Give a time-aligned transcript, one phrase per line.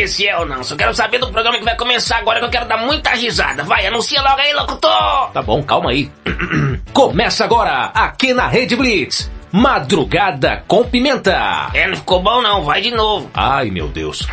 [0.00, 0.62] Esse é ou não?
[0.62, 3.64] Só quero saber do programa que vai começar agora que eu quero dar muita risada.
[3.64, 5.30] Vai, anuncia logo aí, locutor!
[5.32, 6.10] Tá bom, calma aí.
[6.92, 9.30] Começa agora, aqui na Rede Blitz.
[9.50, 11.70] Madrugada com Pimenta.
[11.74, 13.28] É, não ficou bom não, vai de novo.
[13.34, 14.26] Ai, meu Deus.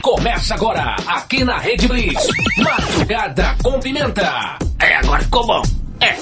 [0.00, 2.26] Começa agora, aqui na Rede Blitz.
[2.58, 4.58] Madrugada com Pimenta.
[4.78, 5.62] É, agora ficou bom.
[6.00, 6.14] É,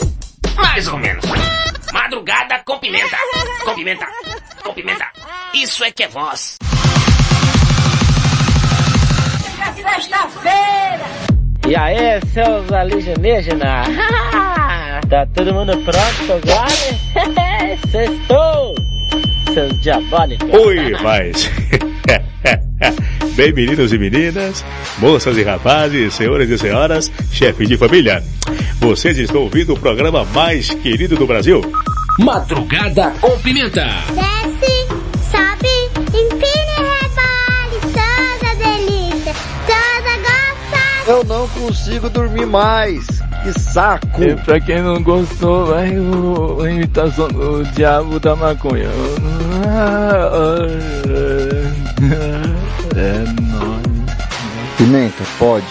[0.56, 1.24] mais ou menos.
[1.92, 3.16] Madrugada com pimenta.
[3.64, 4.06] Com pimenta.
[4.68, 5.06] Com pimenta.
[5.54, 6.58] Isso é que é voz.
[9.74, 11.06] Sexta-feira!
[11.66, 13.88] E aí, seus alienígenas?
[15.08, 16.68] tá todo mundo pronto agora?
[17.90, 18.74] Sextou!
[19.54, 20.50] Seus diabólicos!
[20.52, 21.50] Oi, mas...
[23.34, 24.62] Bem, meninos e meninas,
[24.98, 28.22] moças e rapazes, senhores e senhoras, chefes de família,
[28.80, 31.62] vocês estão ouvindo o programa mais querido do Brasil?
[32.18, 33.86] Madrugada com Pimenta.
[41.18, 43.04] Eu não consigo dormir mais.
[43.42, 44.22] Que saco!
[44.22, 48.88] E pra quem não gostou, vai o, a imitação do diabo da maconha.
[52.94, 53.82] É nóis.
[54.76, 55.66] Pimenta, pode.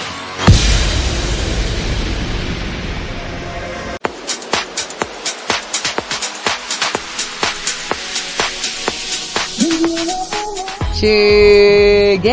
[10.93, 12.27] Cheguei!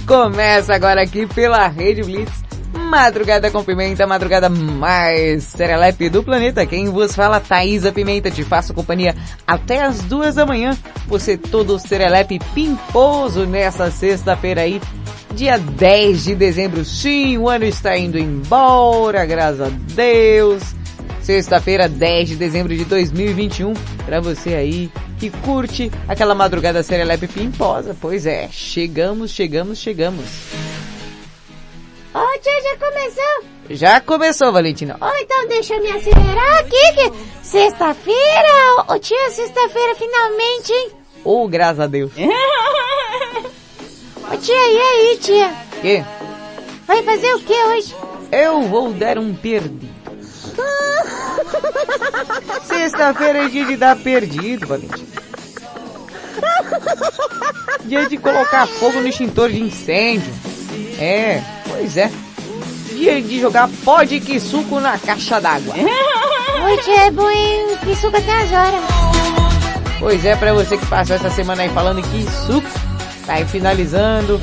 [0.00, 2.42] Começa agora aqui pela Rede Blitz.
[2.72, 6.64] Madrugada com Pimenta, madrugada mais serelepe do planeta.
[6.64, 8.30] Quem vos fala, Thaisa Pimenta.
[8.30, 9.14] Te faço companhia
[9.46, 10.76] até as duas da manhã.
[11.06, 14.80] Você todo serelepe pimposo nessa sexta-feira aí,
[15.34, 16.84] dia 10 de dezembro.
[16.84, 20.62] Sim, o ano está indo embora, graças a Deus.
[21.20, 24.90] Sexta-feira, 10 de dezembro de 2021, para você aí
[25.22, 27.96] que curte aquela madrugada serelepe pimposa.
[28.00, 30.24] Pois é, chegamos, chegamos, chegamos.
[32.12, 33.44] Ô oh, tia, já começou?
[33.70, 34.96] Já começou, Valentina.
[35.00, 40.90] Oh, então deixa eu me acelerar aqui, que sexta-feira, ô oh, tia, sexta-feira finalmente, hein?
[41.22, 42.10] Oh, graças a Deus.
[44.28, 45.54] Ô tia, e aí, tia?
[45.80, 46.04] Que?
[46.84, 47.94] Vai fazer o que hoje?
[48.32, 49.91] Eu vou dar um perdido.
[52.64, 55.06] Sexta-feira é dia de dar perdido, Valentina.
[57.84, 60.32] Dia de colocar fogo no extintor de incêndio.
[60.98, 62.10] É, pois é.
[62.94, 65.74] Dia de jogar pó de suco na caixa d'água.
[66.64, 68.80] Hoje é bom em suco até as horas.
[69.98, 72.68] Pois é, pra você que passou essa semana aí falando que suco,
[73.26, 74.40] tá aí finalizando,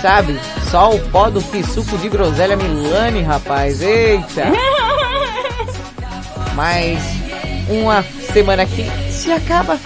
[0.00, 0.38] sabe?
[0.70, 3.80] Só o pó do suco de groselha Milani, rapaz.
[3.80, 4.52] Eita!
[6.54, 7.00] Mas
[7.68, 9.78] uma semana que se acaba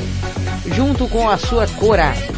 [0.74, 2.28] junto com a sua coragem.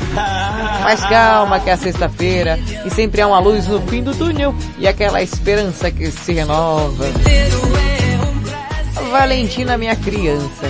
[0.83, 4.87] Mas calma que é sexta-feira e sempre há uma luz no fim do túnel e
[4.89, 7.07] aquela esperança que se renova.
[9.11, 10.67] Valentina, minha criança.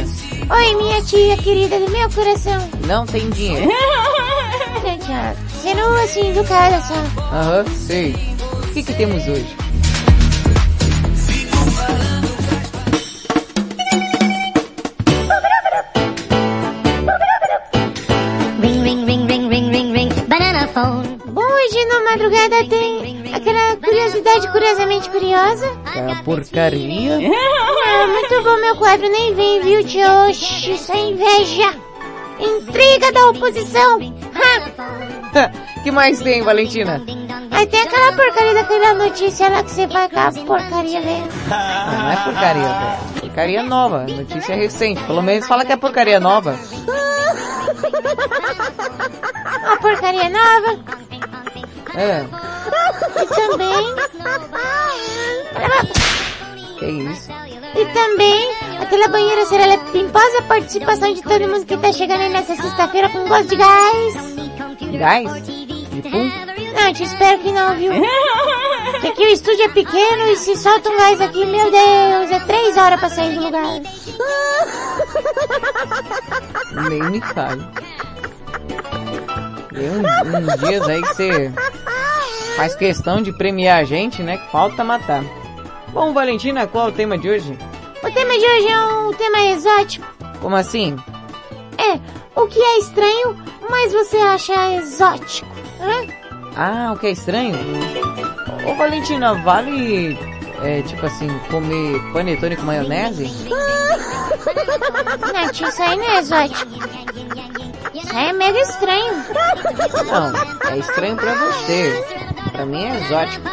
[0.51, 2.69] Oi, minha tia querida do meu coração.
[2.87, 3.71] Não tem dinheiro.
[5.63, 6.95] Sendo assim do cara só.
[7.33, 8.15] Aham, sei.
[8.53, 9.60] O que que temos hoje?
[22.11, 25.67] Madrugada tem aquela curiosidade curiosamente curiosa.
[25.95, 27.15] É porcaria.
[27.15, 30.09] Ah, muito bom meu quadro, nem vem, viu, tio?
[30.29, 31.73] Oxi, isso é inveja.
[32.41, 34.01] Intriga da oposição.
[34.35, 35.51] Ha!
[35.85, 37.01] que mais tem, Valentina?
[37.51, 41.29] Aí tem aquela porcaria daquela notícia lá que você vai com a porcaria velho.
[41.49, 43.21] Não, não é porcaria, velho.
[43.21, 45.03] Porcaria nova, notícia recente.
[45.05, 46.59] Pelo menos fala que é porcaria nova.
[49.63, 51.10] A porcaria nova.
[51.95, 52.25] É.
[53.21, 53.95] E também.
[56.79, 57.31] Que isso?
[57.75, 62.29] E também aquela banheira será pimposa a participação de todo mundo que tá chegando aí
[62.31, 64.15] nessa sexta-feira com gosto de gás.
[64.99, 65.43] Gás?
[65.45, 66.31] De pum?
[66.75, 67.93] Não, te espero que não, viu?
[68.93, 72.41] Porque aqui o estúdio é pequeno e se solta um gás aqui, meu Deus, é
[72.47, 73.81] três horas pra sair do lugar.
[76.89, 77.67] Nem me fale.
[79.81, 81.53] Tem uns, uns dias aí que você
[82.55, 84.37] faz questão de premiar a gente, né?
[84.37, 85.25] Que falta matar.
[85.89, 87.59] Bom, Valentina, qual é o tema de hoje?
[88.03, 90.07] O tema de hoje é um tema exótico.
[90.43, 90.97] Como assim?
[91.79, 91.99] É,
[92.39, 95.49] o que é estranho, mas você acha exótico.
[95.81, 96.07] Hã?
[96.57, 97.57] Ah, o que é estranho?
[98.69, 100.19] Ô Valentina, vale,
[100.63, 103.31] é, tipo assim, comer panetone com maionese?
[105.33, 106.71] Nath, isso aí não é exótico.
[108.15, 109.15] É mega estranho.
[110.07, 112.05] Não, é estranho pra você.
[112.53, 113.49] Pra mim é exótico.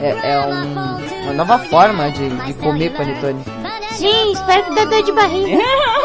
[0.00, 3.42] É, é um- uma nova forma de, de comer panetone.
[3.92, 5.56] Sim, espero que dê dor de barriga.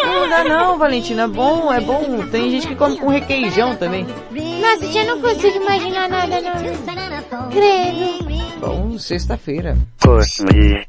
[0.05, 1.23] Não dá não, Valentina.
[1.23, 2.25] É bom, é bom.
[2.31, 4.07] Tem gente que come com requeijão também.
[4.31, 7.49] Nossa, eu não consigo imaginar nada, não.
[7.51, 8.31] Credo.
[8.61, 9.75] Bom, sexta-feira.
[9.99, 10.85] Push me,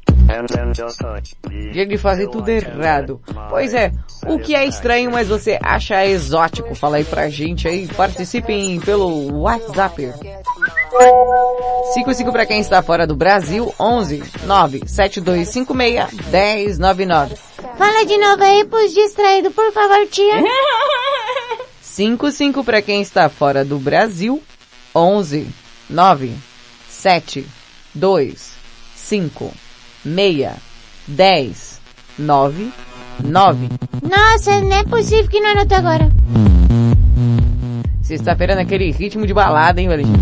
[1.85, 3.21] de fazer tudo errado.
[3.49, 3.91] Pois é,
[4.27, 6.73] o que é estranho, mas você acha exótico?
[6.75, 10.13] Fala aí pra gente aí, participem pelo WhatsApp.
[11.93, 17.35] 55 pra quem está fora do Brasil, 11 97256 1099.
[17.77, 20.35] Fala de novo aí pros distraídos, por favor, tia.
[21.81, 24.41] 55 para quem está fora do Brasil,
[24.95, 25.47] 11
[25.89, 26.33] 9
[26.89, 27.45] 7
[27.93, 28.53] 2
[28.95, 29.53] 5
[30.03, 30.49] 6
[31.07, 31.81] 10
[32.19, 32.71] 9
[33.23, 33.69] 9.
[34.01, 36.09] Nossa, não é possível que não anotou agora.
[38.01, 40.17] Sexta-feira naquele ritmo de balada, hein, Valentina?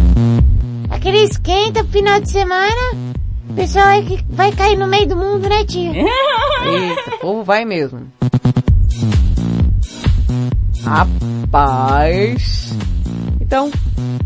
[0.90, 3.12] Aquele esquenta pro final de semana.
[3.50, 5.92] O pessoal é que vai cair no meio do mundo, né, tia?
[5.92, 8.08] Eita, o povo vai mesmo.
[10.84, 12.74] Rapaz.
[13.52, 13.70] Então,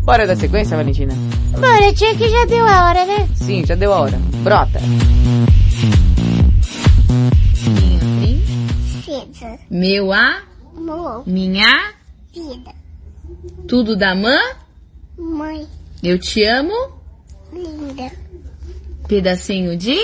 [0.04, 1.12] bora dar sequência, Valentina?
[1.58, 3.28] Bora, tia, que já deu a hora, né?
[3.34, 4.16] Sim, já deu a hora.
[4.44, 4.78] Brota.
[9.68, 10.42] Meu a,
[10.76, 11.24] Amor.
[11.26, 11.92] minha,
[12.32, 12.70] Vida.
[13.66, 14.54] tudo da mãe,
[15.18, 15.66] Mãe.
[16.04, 16.72] eu te amo,
[17.52, 18.12] Linda.
[19.08, 19.98] pedacinho de...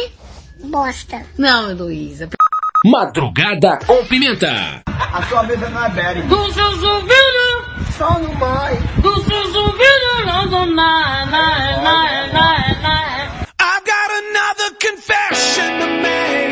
[0.64, 1.22] Bosta.
[1.38, 2.28] Não, Heloísa.
[2.84, 4.82] Madrugada com Pimenta.
[4.86, 6.22] A sua mesa não é.
[6.22, 7.51] Dos seus ouvidos,
[7.98, 8.76] Só no mai.
[9.02, 13.46] dos seus ouvidos, não sou nada, nada, nada, nada.
[13.60, 16.51] I've got another confession to make.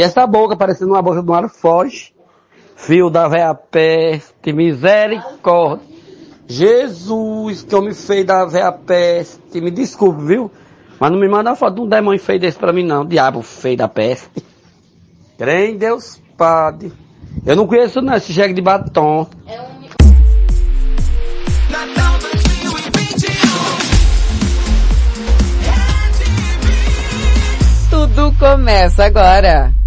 [0.00, 2.14] E essa boca parecendo uma boca do mar foge.
[2.74, 5.86] Fio da véia peste, misericórdia.
[6.46, 9.60] Jesus, que homem feio da véia peste.
[9.60, 10.50] Me desculpe, viu?
[10.98, 13.04] Mas não me manda uma foto de um demônio feio desse pra mim não.
[13.04, 14.42] Diabo feio da peste.
[15.36, 16.90] Crê em Deus, Padre.
[17.44, 19.28] Eu não conheço não esse jegue de batom.
[27.90, 29.79] Tudo começa agora.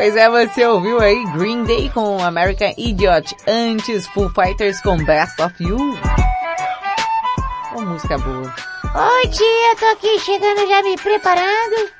[0.00, 5.42] Pois é, você ouviu aí Green Day com American Idiot, antes Foo Fighters com Best
[5.42, 5.76] of You.
[7.72, 8.54] Uma música boa.
[8.94, 11.90] Oi tia, tô aqui chegando já me preparando.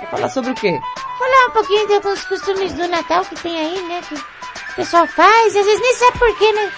[0.00, 0.80] Vai falar sobre o quê?
[1.18, 4.00] Falar um pouquinho de alguns costumes do Natal que tem aí, né?
[4.08, 6.72] Que o pessoal faz, às vezes nem sabe por quê, né?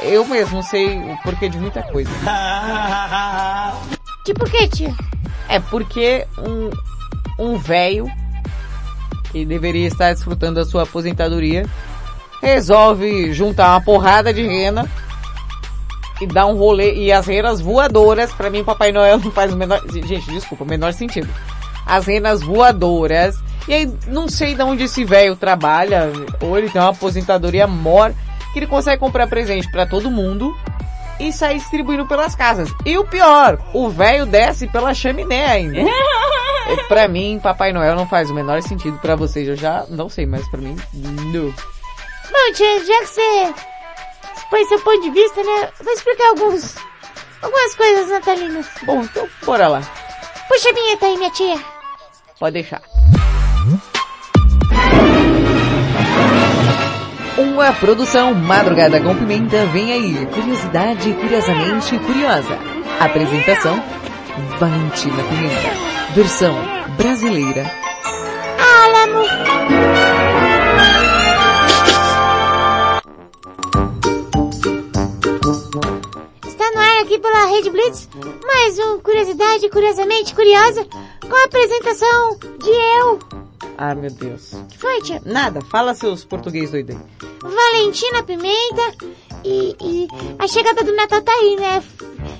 [0.00, 2.10] Eu mesmo sei o porquê de muita coisa.
[4.24, 4.94] Tipo o quê, tia?
[5.50, 6.70] É porque um,
[7.38, 8.10] um velho
[9.32, 11.64] que deveria estar desfrutando da sua aposentadoria,
[12.40, 14.88] resolve juntar uma porrada de rena
[16.20, 19.56] e dar um rolê, e as renas voadoras, pra mim Papai Noel não faz o
[19.56, 21.28] menor, gente, desculpa, o menor sentido.
[21.84, 26.80] As renas voadoras, e aí não sei de onde esse velho trabalha, ou ele tem
[26.80, 28.14] uma aposentadoria mor,
[28.52, 30.54] que ele consegue comprar presente pra todo mundo,
[31.28, 32.68] e sair distribuindo pelas casas.
[32.84, 35.80] E o pior, o velho desce pela chaminé ainda.
[36.64, 39.48] É, pra mim, Papai Noel não faz o menor sentido pra vocês.
[39.48, 41.50] Eu já não sei, mas pra mim, não.
[41.50, 43.54] Bom, tia, já que você
[44.36, 45.68] expôs seu ponto de vista, né?
[45.82, 46.76] Vou explicar alguns,
[47.42, 48.66] algumas coisas natalinas.
[48.84, 49.82] Bom, então bora lá.
[50.48, 51.60] Puxa a vinheta aí, minha tia.
[52.38, 52.80] Pode deixar.
[57.38, 60.26] Uma produção Madrugada com Pimenta vem aí.
[60.26, 62.58] Curiosidade curiosamente curiosa.
[63.00, 63.82] Apresentação
[64.60, 66.14] Valentina Pimenta.
[66.14, 66.54] Versão
[66.96, 67.70] brasileira.
[68.84, 69.22] Álamo.
[76.46, 78.08] Está no ar aqui pela Rede Blitz
[78.44, 80.86] mais um Curiosidade Curiosamente Curiosa
[81.28, 83.18] com a apresentação de eu,
[83.84, 84.52] Ah, meu Deus.
[84.70, 85.20] que foi, tia?
[85.24, 86.96] Nada, fala seus português doido.
[87.42, 88.94] Valentina Pimenta
[89.44, 90.08] e, e
[90.38, 91.82] a chegada do Natal tá aí, né?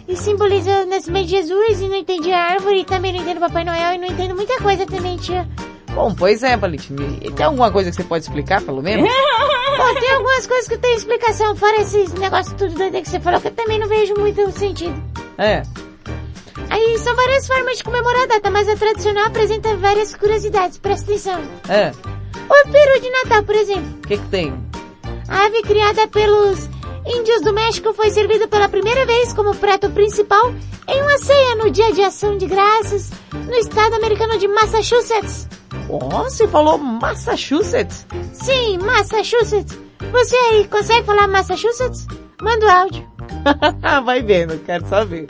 [0.07, 3.41] E simboliza o nascimento de Jesus e não entendi a árvore e também não entendo
[3.41, 5.49] Papai Noel e não entendo muita coisa também, tia.
[5.93, 7.03] Bom, pois é, Valentina.
[7.35, 9.11] Tem alguma coisa que você pode explicar, pelo menos?
[9.77, 13.41] Bom, tem algumas coisas que tem explicação, fora esses negócios tudo doido que você falou,
[13.41, 14.95] que eu também não vejo muito sentido.
[15.37, 15.63] É.
[16.73, 21.05] Aí são várias formas de comemorar a data, mas a tradicional apresenta várias curiosidades, presta
[21.05, 21.39] atenção.
[21.69, 21.91] É.
[21.91, 23.99] O peru de Natal, por exemplo.
[23.99, 24.55] O que que tem?
[25.29, 26.71] A ave criada pelos
[27.05, 30.51] índios do México foi servida pela primeira vez como prato principal
[30.89, 35.47] em uma ceia no dia de ação de graças no estado americano de Massachusetts.
[35.91, 38.07] Oh, você falou Massachusetts?
[38.33, 39.79] Sim, Massachusetts.
[40.11, 42.07] Você aí consegue falar Massachusetts?
[42.41, 43.07] Manda o áudio.
[44.07, 45.27] Vai vendo, quero saber.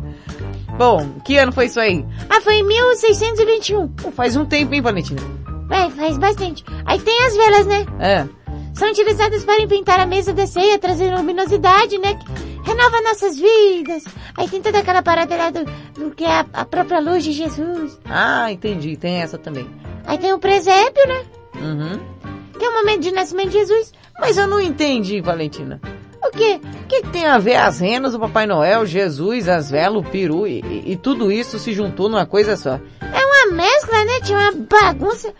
[0.82, 2.04] Bom, que ano foi isso aí?
[2.28, 3.86] Ah, foi em 1621.
[3.86, 5.22] Pô, faz um tempo, hein, Valentina?
[5.70, 6.64] É, faz bastante.
[6.84, 7.86] Aí tem as velas, né?
[8.00, 8.26] É.
[8.74, 12.14] São utilizadas para enfeitar a mesa da ceia, trazer luminosidade, né?
[12.14, 14.02] Que renova nossas vidas.
[14.36, 15.64] Aí tem toda aquela parada lá do,
[15.94, 17.96] do que é a, a própria luz de Jesus.
[18.04, 18.96] Ah, entendi.
[18.96, 19.70] Tem essa também.
[20.04, 21.22] Aí tem o presépio, né?
[21.62, 22.00] Uhum.
[22.58, 23.92] Que é o momento de nascimento de Jesus.
[24.18, 25.80] Mas eu não entendi, Valentina.
[26.24, 26.60] O quê?
[26.62, 30.08] O que, que tem a ver as renas, o Papai Noel, Jesus, as velas, o
[30.08, 32.78] peru e, e- e tudo isso se juntou numa coisa só?
[33.00, 34.20] É uma mescla, né?
[34.22, 35.32] Tinha uma bagunça.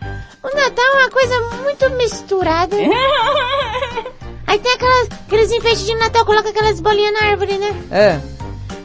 [0.43, 2.75] O Natal é uma coisa muito misturada.
[4.45, 7.73] Aí tem aquelas, aqueles enfeites de Natal, coloca aquelas bolinhas na árvore, né?
[7.91, 8.19] É.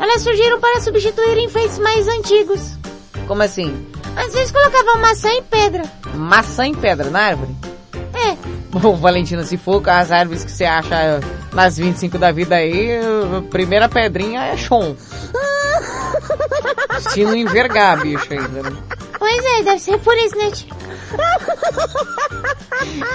[0.01, 2.79] Elas surgiram para substituir enfeites mais antigos.
[3.27, 3.87] Como assim?
[4.17, 5.83] Às vezes colocavam maçã e pedra.
[6.15, 7.51] Maçã em pedra na árvore?
[8.15, 8.58] É.
[8.81, 11.21] Bom, Valentina, se for com as árvores que você acha
[11.53, 12.99] nas 25 da vida aí,
[13.37, 14.95] a primeira pedrinha é chon.
[17.11, 18.63] Se não envergar, bicho, ainda.
[18.63, 18.77] né?
[19.19, 20.51] Pois é, deve ser por isso, né?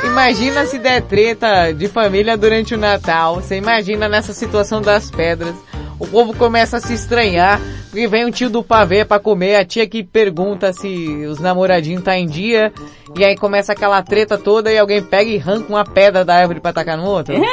[0.05, 3.35] Imagina se der treta de família durante o Natal.
[3.35, 5.55] Você imagina nessa situação das pedras.
[5.99, 7.59] O povo começa a se estranhar,
[7.93, 12.03] porque vem um tio do pavê pra comer, a tia que pergunta se os namoradinhos
[12.03, 12.73] tá em dia,
[13.15, 16.59] e aí começa aquela treta toda e alguém pega e arranca uma pedra da árvore
[16.59, 17.35] pra tacar no outro.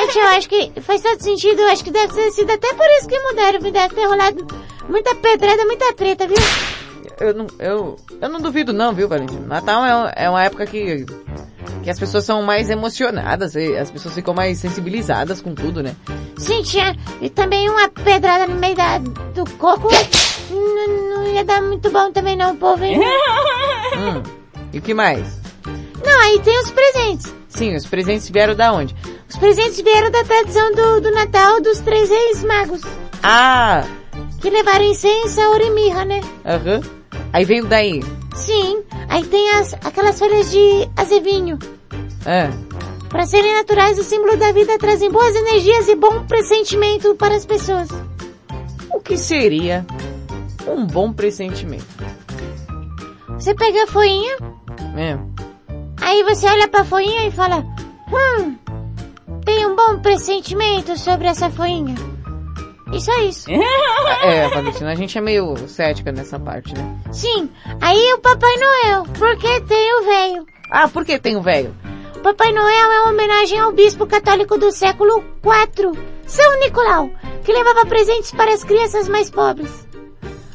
[0.00, 1.60] É, eu acho que faz todo sentido.
[1.62, 3.58] Acho que deve ter sido até por isso que mudaram.
[3.58, 4.46] Deve ter rolado
[4.88, 6.36] muita pedrada, muita treta, viu?
[7.20, 9.46] Eu não, eu, eu não duvido não, viu, Valentino?
[9.46, 11.04] Natal é, é uma época que,
[11.82, 15.96] que as pessoas são mais emocionadas, e as pessoas ficam mais sensibilizadas com tudo, né?
[16.36, 16.96] Sim, tia.
[17.20, 19.88] E também uma pedrada no meio da, do coco
[20.50, 22.98] não, não ia dar muito bom também não, povo, hein?
[23.96, 24.22] Hum,
[24.72, 25.40] e o que mais?
[26.04, 27.34] Não, aí tem os presentes.
[27.48, 28.94] Sim, os presentes vieram da onde?
[29.28, 32.82] Os presentes vieram da tradição do, do Natal dos três reis magos.
[33.22, 33.82] Ah,
[34.40, 36.20] Que levaram incenso, ouro e mirra, né?
[36.46, 36.97] aham.
[37.32, 38.02] Aí veio daí.
[38.34, 38.82] Sim.
[39.08, 41.58] Aí tem as, aquelas folhas de azevinho.
[42.26, 42.48] É.
[43.08, 47.46] Para serem naturais, o símbolo da vida trazem boas energias e bom pressentimento para as
[47.46, 47.88] pessoas.
[48.92, 49.86] O que seria
[50.66, 51.86] um bom pressentimento?
[53.30, 54.36] Você pega a folhinha,
[54.96, 55.16] É.
[56.02, 57.64] aí você olha pra folhinha e fala,
[58.12, 58.56] hum,
[59.44, 61.94] tem um bom pressentimento sobre essa folhinha.
[62.92, 63.48] E só isso.
[64.22, 66.98] É, Valentina, a gente é meio cética nessa parte, né?
[67.12, 67.48] Sim,
[67.80, 70.46] aí o Papai Noel, porque tem o velho.
[70.70, 71.74] Ah, por que tem o velho?
[72.16, 77.10] O Papai Noel é uma homenagem ao bispo católico do século IV, São Nicolau,
[77.44, 79.86] que levava presentes para as crianças mais pobres.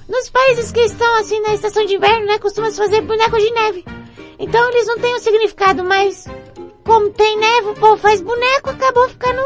[0.09, 3.51] Nos países que estão assim na estação de inverno, né, costuma se fazer boneco de
[3.51, 3.85] neve.
[4.37, 6.27] Então eles não têm um significado, mas
[6.83, 9.41] como tem neve, o povo faz boneco, acabou ficando...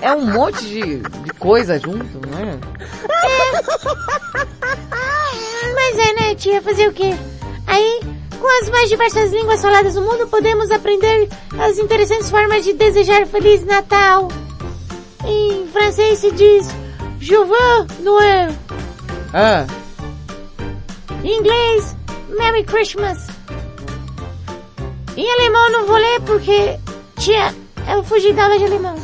[0.00, 2.58] É um monte de, de coisa junto, não é?
[5.74, 6.60] Mas é, né, tia?
[6.62, 7.14] Fazer o quê?
[7.66, 8.00] Aí,
[8.40, 13.26] com as mais diversas línguas faladas no mundo, podemos aprender as interessantes formas de desejar
[13.26, 14.28] Feliz Natal.
[15.24, 16.66] Em francês se diz
[17.20, 18.52] Jouvin Noël.
[19.32, 19.64] Ah,
[21.22, 21.96] Em inglês,
[22.36, 23.18] Merry Christmas.
[25.16, 26.78] Em alemão não vou ler porque,
[27.18, 27.54] tia,
[27.92, 28.96] eu fugi da aula de alemão.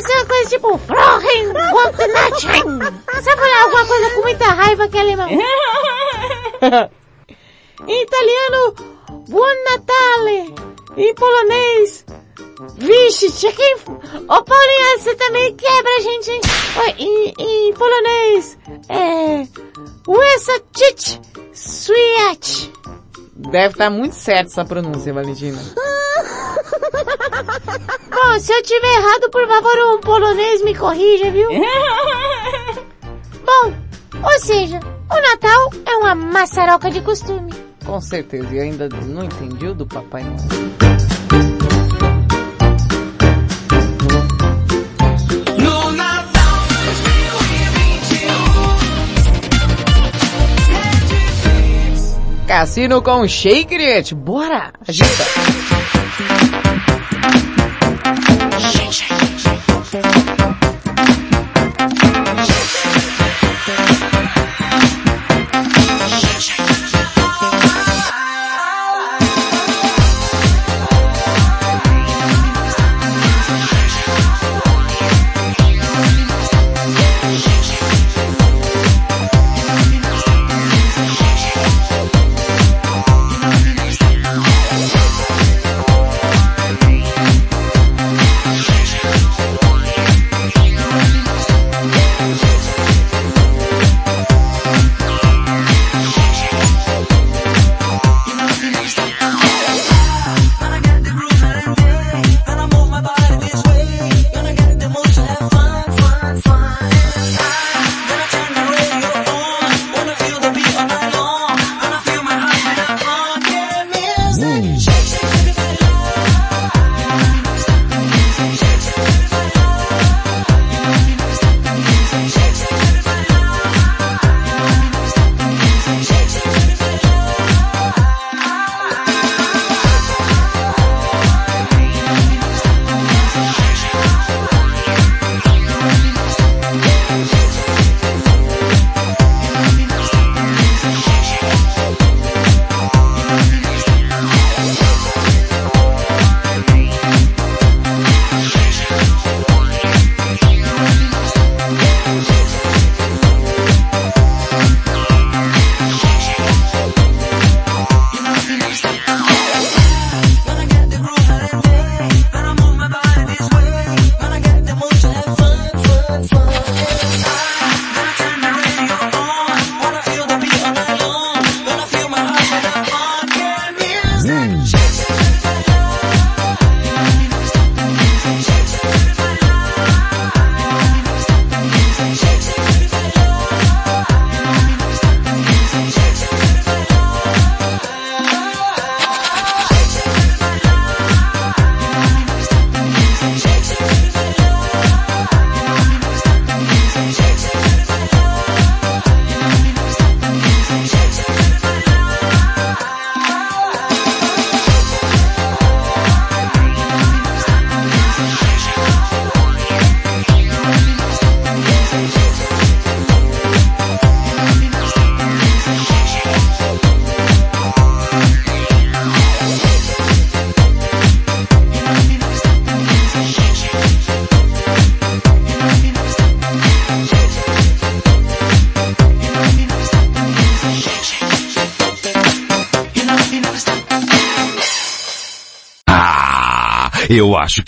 [0.00, 2.46] Ser uma coisa tipo Frohen gute Nacht.
[3.12, 5.28] Você falar alguma coisa com muita raiva que é alemão.
[7.86, 8.74] em italiano,
[9.28, 10.54] Buon Natale.
[10.96, 12.04] Em polonês,
[12.76, 13.74] Vixe, tia, quem...
[13.76, 16.40] Ô Paulinha, você também quebra a gente, hein?
[16.76, 19.46] Oi, em, em polonês, é...
[20.06, 21.20] Wesacich
[21.54, 22.70] Swiat.
[23.34, 25.58] deve estar muito certo essa pronúncia, Valentina.
[28.10, 31.48] Bom, se eu tiver errado, por favor, um polonês me corrija, viu?
[33.42, 33.72] Bom,
[34.22, 34.78] ou seja,
[35.10, 37.69] o Natal é uma maçaroca de costume.
[37.90, 40.36] Com certeza, e ainda não entendi o do Papai Noel.
[45.58, 46.68] No Natal
[52.38, 52.46] 2021.
[52.46, 54.72] Cassino com Shake It, bora!
[54.86, 55.24] Agita!
[58.52, 60.39] Eu acho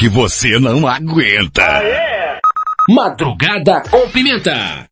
[0.03, 1.81] que você não aguenta.
[2.91, 4.92] Madrugada com Pimenta.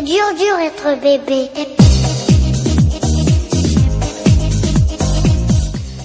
[0.00, 0.98] C'est dur, dur être.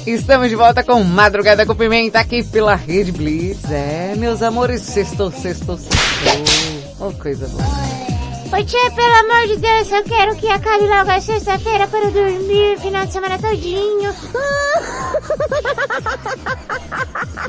[0.05, 3.63] Estamos de volta com Madrugada com Pimenta aqui pela Rede Blitz.
[3.71, 7.08] É, meus amores, sextou, sextou, sextou.
[7.08, 7.63] Oh, coisa boa.
[7.63, 12.12] Ô tia, pelo amor de Deus, eu quero que acabe logo a sexta-feira para eu
[12.12, 14.13] dormir final de semana todinho.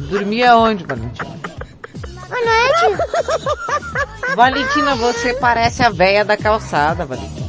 [0.08, 1.55] Dormir aonde, Valentina?
[2.28, 3.02] Boa noite.
[4.36, 7.46] Valentina, você parece a véia da calçada, Valentina.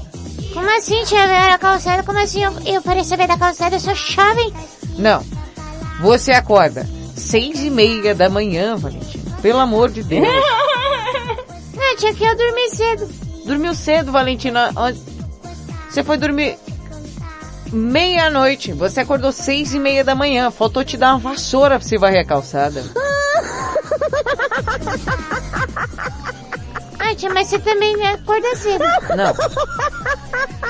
[0.53, 2.03] Como assim, tia Vera, da calçada?
[2.03, 3.75] Como assim eu, eu pareço ver da calçada?
[3.75, 4.53] Eu sou jovem.
[4.97, 5.23] Não.
[6.01, 9.37] Você acorda seis e meia da manhã, Valentina.
[9.41, 10.27] Pelo amor de Deus.
[11.75, 13.07] Não, tia, que eu dormi cedo.
[13.45, 14.71] Dormiu cedo, Valentina.
[15.89, 16.57] Você foi dormir
[17.71, 18.73] meia-noite.
[18.73, 20.49] Você acordou seis e meia da manhã.
[20.49, 22.83] Faltou te dar uma vassoura pra você varrer a calçada.
[26.99, 28.83] Ai, tia, mas você também acorda cedo.
[29.15, 29.33] Não.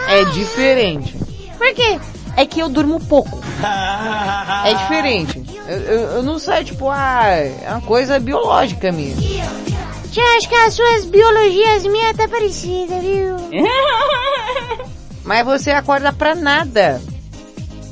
[0.08, 1.15] É diferente.
[1.58, 2.00] Por quê?
[2.36, 3.41] É que eu durmo pouco.
[4.65, 5.43] É diferente.
[5.67, 9.15] Eu, eu, eu não sei, tipo, ah, é uma coisa biológica minha.
[10.12, 13.36] Tia, acho que as suas biologias minhas tá parecida, viu?
[15.24, 17.02] Mas você acorda pra nada.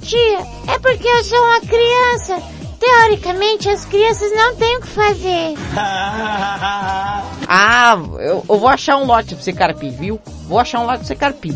[0.02, 2.55] Tia, é porque eu sou uma criança.
[2.86, 5.56] Teoricamente, as crianças não têm o que fazer.
[7.48, 10.20] Ah, eu, eu vou achar um lote pra você carpir, viu?
[10.48, 11.54] Vou achar um lote pra você carpir.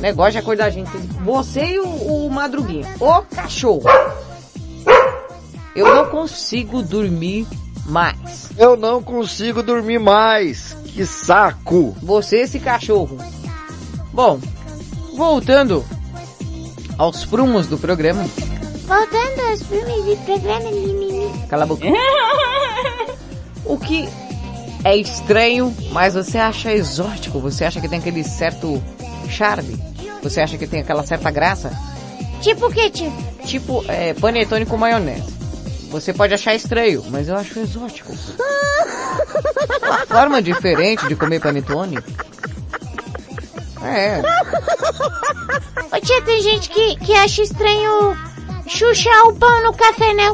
[0.00, 0.90] Negócio de acordar a gente.
[1.24, 2.84] Você e o, o Madruguinha.
[2.98, 3.84] Ô cachorro.
[5.76, 7.46] Eu não consigo dormir
[7.86, 8.50] mais.
[8.58, 10.76] Eu não consigo dormir mais.
[10.86, 11.96] Que saco.
[12.02, 13.16] Você esse cachorro.
[14.12, 14.40] Bom,
[15.14, 15.84] voltando
[16.98, 18.26] aos prumos do programa.
[18.88, 21.46] Voltando aos filmes de programa mimimi.
[21.48, 21.84] Cala a boca.
[23.64, 24.08] O que
[24.82, 28.82] é estranho, mas você acha exótico, você acha que tem aquele certo
[29.28, 29.76] charme,
[30.22, 31.70] você acha que tem aquela certa graça,
[32.40, 33.12] Tipo o que, tia?
[33.44, 35.36] tipo é, panetone com maionese.
[35.90, 38.10] Você pode achar estranho, mas eu acho exótico.
[39.82, 41.98] Uma forma diferente de comer panetone.
[43.82, 44.22] É,
[45.94, 48.16] Ô tia, tem gente que, que acha estranho
[49.26, 50.24] o pão no café, né?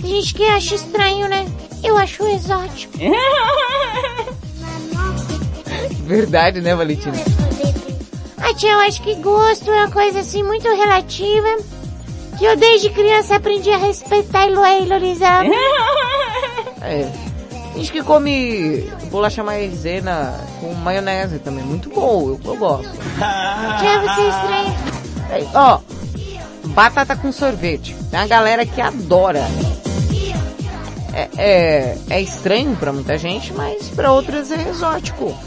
[0.00, 1.46] Tem gente que acha estranho, né?
[1.82, 2.92] Eu acho exótico.
[6.04, 7.16] verdade, né, Valentina?
[8.38, 11.56] Ah, tia, eu acho que gosto é uma coisa assim muito relativa.
[12.38, 15.44] Que eu desde criança aprendi a respeitar e valorizar.
[16.82, 17.12] É.
[17.76, 22.90] Gente que come bolacha maisena com maionese também, muito bom, eu, eu gosto.
[22.90, 24.76] Tia, você é estranha.
[25.30, 25.78] É, Ó,
[26.70, 27.94] batata com sorvete.
[28.10, 29.46] Tem uma galera que adora.
[31.12, 35.36] É, é, é estranho pra muita gente, mas pra outras é exótico.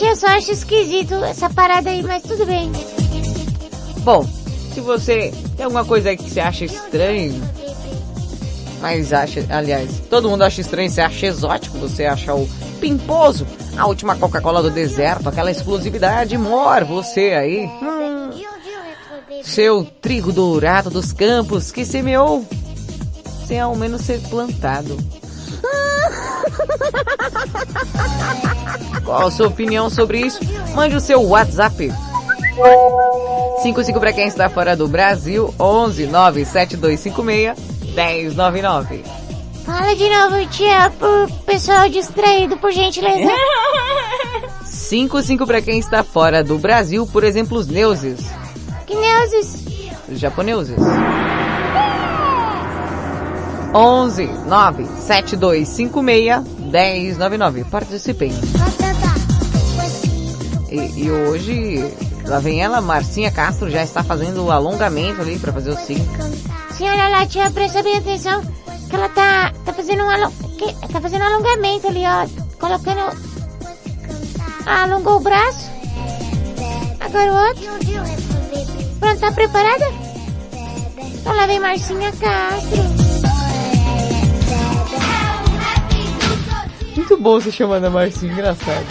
[0.00, 2.70] Eu só acho esquisito essa parada aí, mas tudo bem.
[4.00, 4.28] Bom,
[4.72, 7.42] se você tem alguma coisa aí que você acha estranho,
[8.80, 12.46] mas acha, aliás, todo mundo acha estranho, você acha exótico, você acha o
[12.80, 18.30] pimposo, a última Coca-Cola do deserto, aquela exclusividade, mor, você aí, hum,
[19.42, 22.46] seu trigo dourado dos campos que semeou
[23.46, 24.96] sem ao menos ser plantado.
[29.04, 30.40] Qual a sua opinião sobre isso?
[30.74, 31.92] Mande o seu WhatsApp.
[33.62, 37.58] 55 para quem está fora do Brasil, 11 97256
[37.94, 39.04] 1099.
[39.64, 43.32] Fala de novo, tia, pro pessoal distraído, por gentileza.
[44.64, 48.20] 55 para quem está fora do Brasil, por exemplo, os neuses.
[48.86, 49.64] Que neuses?
[50.08, 50.76] Os japoneses.
[53.74, 57.64] 11 97256 1099.
[57.64, 58.32] Participem.
[60.70, 61.94] E, e hoje,
[62.26, 66.06] lá vem ela, Marcinha Castro, já está fazendo o alongamento ali para fazer o signo.
[66.72, 68.42] Senhora lá, tia, presta bem atenção,
[68.94, 72.26] que ela tá, tá fazendo um tá fazendo um alongamento ali, ó,
[72.60, 73.00] colocando...
[74.66, 75.68] Ah, alongou o braço.
[77.00, 77.64] Agora o outro.
[79.00, 79.84] Pronto, tá preparada?
[81.02, 82.82] Então lá vem Marcinha Castro.
[86.96, 88.86] Muito bom você chamando a Marcinha, engraçado.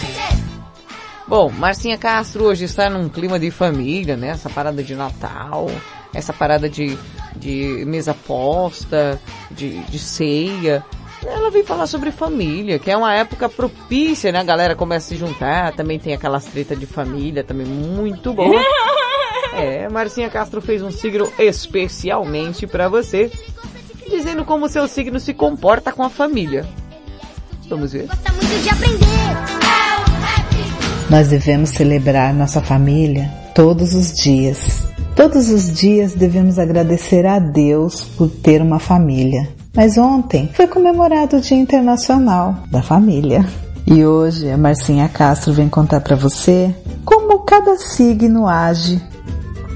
[1.26, 4.28] Bom, Marcinha Castro hoje está num clima de família, né?
[4.28, 5.70] Essa parada de Natal,
[6.14, 6.96] essa parada de,
[7.36, 10.84] de mesa posta, de, de ceia.
[11.26, 14.40] Ela vem falar sobre família, que é uma época propícia, né?
[14.40, 18.62] A galera começa a se juntar, também tem aquelas treta de família, também muito boa.
[19.56, 23.30] É, Marcinha Castro fez um signo especialmente para você,
[24.10, 26.66] dizendo como seu signo se comporta com a família.
[27.68, 28.08] Vamos ver.
[31.08, 34.93] Nós devemos celebrar nossa família todos os dias.
[35.16, 39.48] Todos os dias devemos agradecer a Deus por ter uma família.
[39.72, 43.46] Mas ontem foi comemorado o Dia Internacional da Família.
[43.86, 49.00] E hoje a Marcinha Castro vem contar para você como cada signo age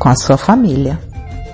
[0.01, 0.99] com a sua família.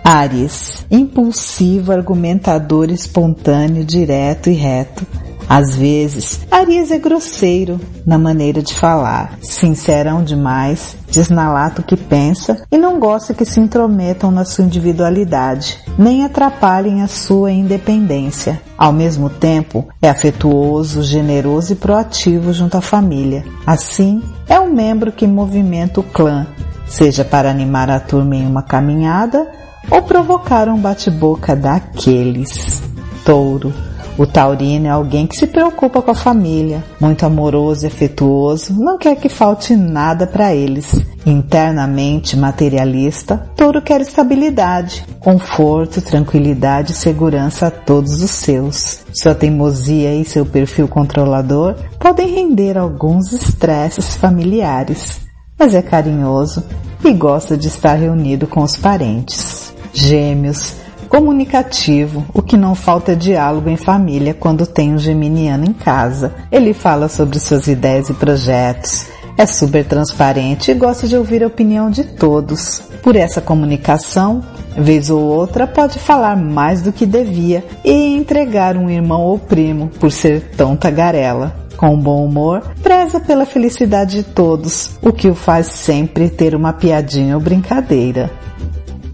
[0.02, 5.06] Ares, impulsivo, argumentador, espontâneo, direto e reto.
[5.48, 11.84] Às vezes, Aries é grosseiro na maneira de falar, sincerão demais, diz na lata o
[11.84, 17.52] que pensa e não gosta que se intrometam na sua individualidade, nem atrapalhem a sua
[17.52, 18.60] independência.
[18.76, 23.44] Ao mesmo tempo, é afetuoso, generoso e proativo junto à família.
[23.66, 26.46] Assim, é um membro que movimenta o clã,
[26.86, 29.46] seja para animar a turma em uma caminhada
[29.90, 32.82] ou provocar um bate-boca daqueles.
[33.24, 33.72] Touro.
[34.16, 38.96] O taurino é alguém que se preocupa com a família, muito amoroso e afetuoso, não
[38.96, 40.94] quer que falte nada para eles.
[41.26, 49.00] Internamente materialista, touro quer estabilidade, conforto, tranquilidade e segurança a todos os seus.
[49.12, 55.22] Sua teimosia e seu perfil controlador podem render alguns estresses familiares,
[55.58, 56.62] mas é carinhoso
[57.04, 59.74] e gosta de estar reunido com os parentes.
[59.92, 65.72] Gêmeos, comunicativo, o que não falta é diálogo em família quando tem um geminiano em
[65.72, 66.34] casa.
[66.50, 71.48] Ele fala sobre suas ideias e projetos, é super transparente e gosta de ouvir a
[71.48, 72.82] opinião de todos.
[73.02, 74.42] Por essa comunicação,
[74.76, 79.88] vez ou outra pode falar mais do que devia e entregar um irmão ou primo
[80.00, 81.64] por ser tão tagarela.
[81.76, 86.72] Com bom humor, preza pela felicidade de todos, o que o faz sempre ter uma
[86.72, 88.30] piadinha ou brincadeira.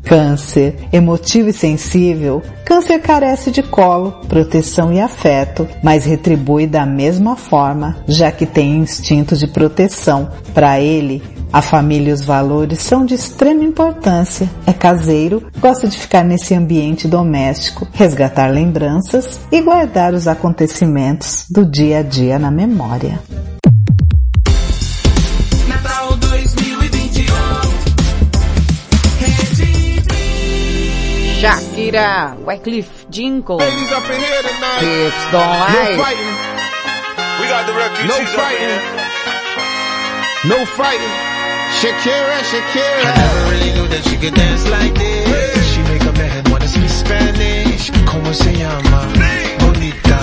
[0.05, 7.37] Câncer, emotivo e sensível, câncer carece de colo, proteção e afeto, mas retribui da mesma
[7.37, 10.31] forma, já que tem instinto de proteção.
[10.53, 11.23] Para ele,
[11.53, 14.49] a família e os valores são de extrema importância.
[14.67, 21.65] É caseiro, gosta de ficar nesse ambiente doméstico, resgatar lembranças e guardar os acontecimentos do
[21.65, 23.21] dia a dia na memória.
[31.41, 34.85] Shakira, Wycliffe Jingle, Ladies up in here tonight.
[34.85, 35.73] Hips Don't Lie.
[35.73, 36.37] No fighting.
[37.41, 38.77] We got the refugees No fighting.
[40.53, 41.15] No fighting.
[41.81, 43.09] Shakira, Shakira.
[43.09, 45.65] I never really knew that she could dance like this.
[45.73, 47.91] She make a man wanna speak Spanish.
[48.05, 49.09] Como se llama?
[49.61, 50.19] Bonita.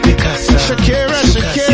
[0.00, 0.56] Picasa.
[0.64, 1.73] Shakira, Shakira.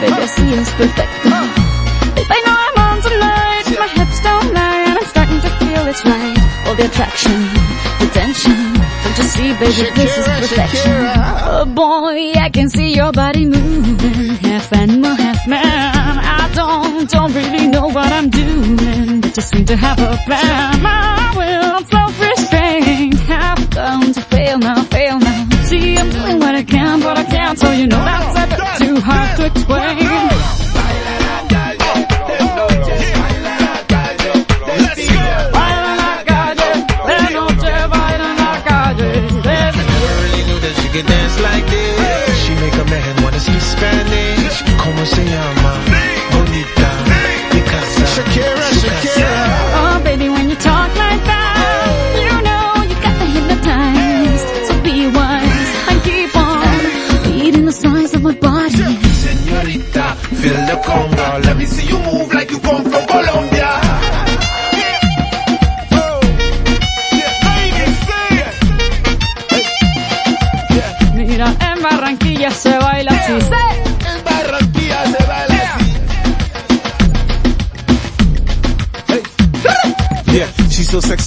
[0.00, 1.12] Baby, I see us perfect.
[2.30, 3.64] I know I'm on tonight.
[3.78, 6.38] My hips don't lie and I'm starting to feel it's right.
[6.66, 7.38] All the attraction,
[8.00, 8.58] the tension.
[9.04, 10.92] Don't you see, baby, this is perfection.
[11.50, 14.36] Oh boy, I can see your body moving.
[14.46, 15.62] Half animal, half man.
[15.64, 19.20] I don't, don't really know what I'm doing.
[19.20, 20.82] But just seem to have a plan.
[20.82, 23.14] My will, I'm self-restraint.
[23.20, 25.48] Have come to fail now, fail now.
[25.64, 27.58] See, I'm doing what I can, but I can't.
[27.58, 28.37] So you know that's a bit too
[29.00, 30.07] hard to explain.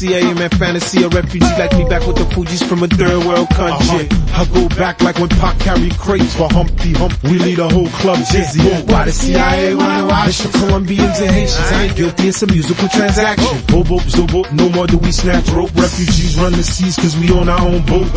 [0.01, 1.03] She's so am in fantasy.
[1.03, 4.07] A refugee like me back with the Fuji's from a third world country.
[4.09, 4.41] Uh-huh.
[4.41, 7.13] I go back like when Pac carried crates for Humpty Hump.
[7.23, 8.61] We lead a whole club dizzy.
[8.91, 11.71] Why the CIA wanna watch the Colombians and Haitians?
[11.71, 13.47] I ain't guilty, it's a musical transaction.
[13.47, 13.61] Oh.
[13.71, 15.73] Oh, oh, Bobo, zobo, no more do we snatch rope.
[15.75, 18.07] Refugees run the seas cause we own our own boat.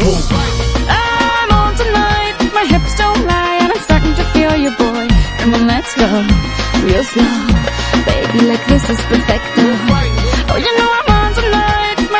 [0.88, 5.08] I'm on tonight, my hips don't lie, and I'm starting to feel you, boy.
[5.38, 6.06] Come on, let's go,
[6.86, 7.34] real slow.
[8.06, 10.03] Baby, like this is perfect.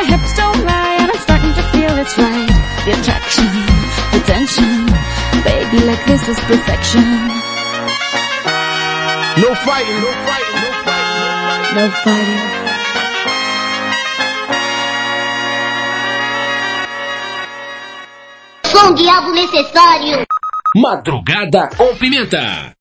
[0.05, 2.53] Hips don't lie, and I'm starting to feel it's right.
[2.85, 3.49] The attraction,
[4.13, 4.85] the tension.
[5.43, 7.05] Baby, like this is perfection.
[9.43, 11.75] No fighting, no fighting, no fighting.
[11.75, 12.65] No fighting.
[18.85, 20.25] Um diabo necessário.
[20.75, 22.74] Madrugada com pimenta.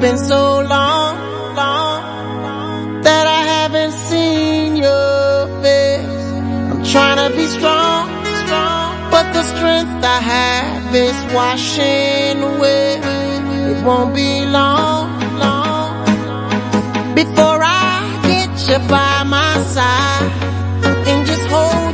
[0.00, 1.16] Been so long,
[1.56, 6.22] long, that I haven't seen your face.
[6.70, 8.06] I'm trying to be strong,
[8.44, 13.00] strong, but the strength I have is washing away.
[13.70, 16.04] It won't be long, long,
[17.16, 20.30] before I get you by my side
[21.08, 21.87] and just hold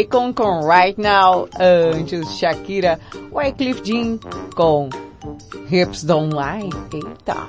[0.00, 2.98] Akon com Right Now, antes Shakira,
[3.30, 4.18] Wycliffe Jean
[4.56, 4.88] com
[5.70, 6.70] Hips Don't Lie.
[6.92, 7.48] Eita.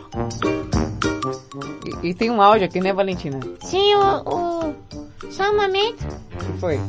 [2.04, 3.40] E, e tem um áudio aqui, né, Valentina?
[3.62, 4.76] Sim, o, o...
[5.32, 6.06] Só um momento.
[6.06, 6.80] O que foi?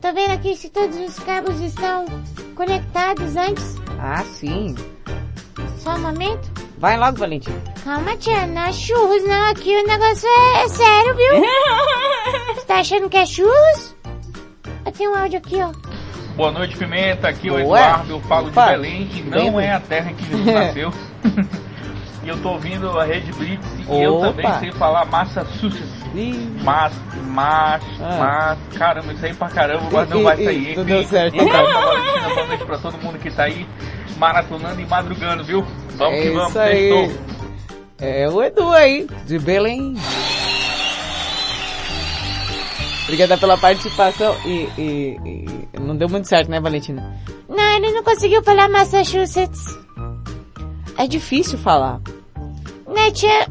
[0.00, 2.04] Tô vendo aqui se todos os cabos estão
[2.56, 3.76] conectados antes.
[4.00, 4.74] Ah, sim.
[5.78, 6.50] Só um momento.
[6.78, 7.62] Vai logo, Valentina.
[7.84, 9.50] Calma, tia, não é churros não.
[9.50, 11.34] Aqui o negócio é, é sério, viu?
[12.56, 13.91] Você tá achando que é churros?
[14.84, 15.70] Eu tenho um áudio aqui, ó.
[16.36, 17.28] Boa noite, Pimenta.
[17.28, 17.58] Aqui é o?
[17.58, 18.12] Eduardo.
[18.12, 18.70] Eu falo de Opa.
[18.70, 20.92] Belém, que não Bem, é a terra em que Jesus nasceu.
[22.24, 24.26] e eu tô ouvindo a Rede Blitz e eu Opa.
[24.28, 26.02] também sei falar Massachusetts.
[26.62, 26.92] Mas,
[27.28, 28.56] mas, Ah.
[28.68, 30.76] mas, caramba, isso aí pra caramba, mas não vai sair.
[30.76, 31.36] não deu certo.
[31.36, 33.66] Valentina, boa noite pra todo mundo que tá aí
[34.18, 35.64] maratonando e madrugando, viu?
[35.96, 37.16] Vamos É que vamos, isso aí.
[37.98, 39.94] É o Edu aí, de Belém.
[43.04, 45.16] Obrigada pela participação e, e-
[45.74, 47.16] e não deu muito certo, né, Valentina?
[47.48, 49.60] Não, ele não conseguiu falar Massachusetts.
[50.96, 52.00] É difícil falar.
[52.86, 53.46] Né, tia?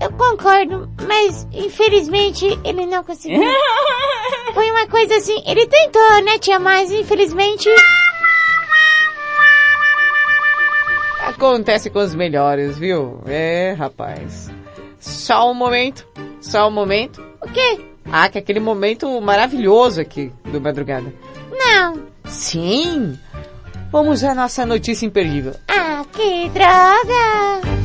[0.00, 3.40] Eu concordo, mas infelizmente ele não conseguiu.
[4.54, 6.58] Foi uma coisa assim, ele tentou, né, tia?
[6.58, 7.68] Mas infelizmente...
[11.22, 13.20] Acontece com os melhores, viu?
[13.26, 14.50] É, rapaz.
[14.98, 16.06] Só um momento,
[16.40, 17.20] só um momento.
[17.42, 17.84] O quê?
[18.10, 21.12] Ah, que é aquele momento maravilhoso aqui do Madrugada.
[21.50, 22.02] Não.
[22.26, 23.18] Sim!
[23.90, 25.54] Vamos à nossa notícia imperdível.
[25.68, 27.76] Ah, que droga!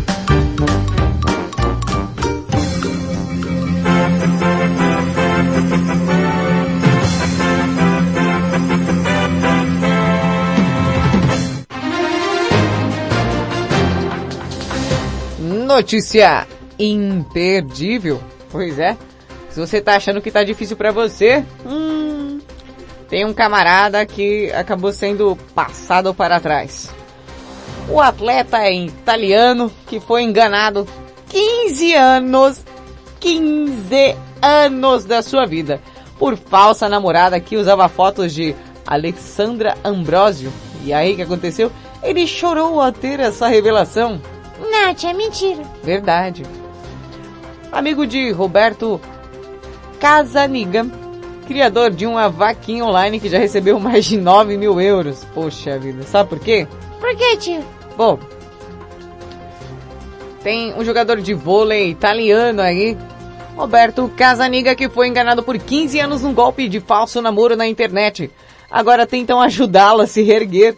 [15.39, 16.45] Notícia
[16.78, 18.22] imperdível.
[18.51, 18.97] Pois é.
[19.51, 22.39] Se você tá achando que tá difícil pra você, hum,
[23.09, 26.89] tem um camarada que acabou sendo passado para trás.
[27.89, 30.87] O atleta é italiano que foi enganado
[31.27, 32.63] 15 anos,
[33.19, 35.81] 15 anos da sua vida
[36.17, 38.55] por falsa namorada que usava fotos de
[38.87, 40.53] Alexandra Ambrosio.
[40.83, 41.71] E aí o que aconteceu?
[42.01, 44.21] Ele chorou ao ter essa revelação.
[44.59, 45.63] Não, tia, mentira.
[45.83, 46.43] Verdade.
[47.71, 49.01] Amigo de Roberto
[50.01, 50.87] Casaniga,
[51.47, 55.23] criador de uma vaquinha online que já recebeu mais de 9 mil euros.
[55.31, 56.67] Poxa vida, sabe por quê?
[56.99, 57.63] Por que, tio?
[57.95, 58.17] Bom,
[60.43, 62.97] tem um jogador de vôlei italiano aí,
[63.55, 68.31] Roberto Casaniga, que foi enganado por 15 anos num golpe de falso namoro na internet.
[68.71, 70.75] Agora tentam ajudá-lo a se reerguer.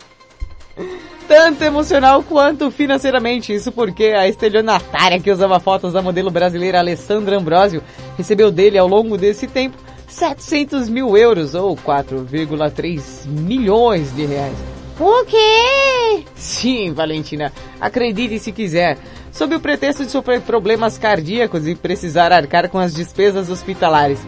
[1.28, 3.54] Tanto emocional quanto financeiramente.
[3.54, 7.82] Isso porque a estelionatária que usava fotos da modelo brasileira Alessandra Ambrosio
[8.18, 14.58] recebeu dele ao longo desse tempo 700 mil euros ou 4,3 milhões de reais.
[15.00, 16.24] O quê?
[16.36, 17.52] Sim, Valentina,
[17.82, 18.98] acredite se quiser.
[19.32, 24.20] Sob o pretexto de sofrer problemas cardíacos e precisar arcar com as despesas hospitalares.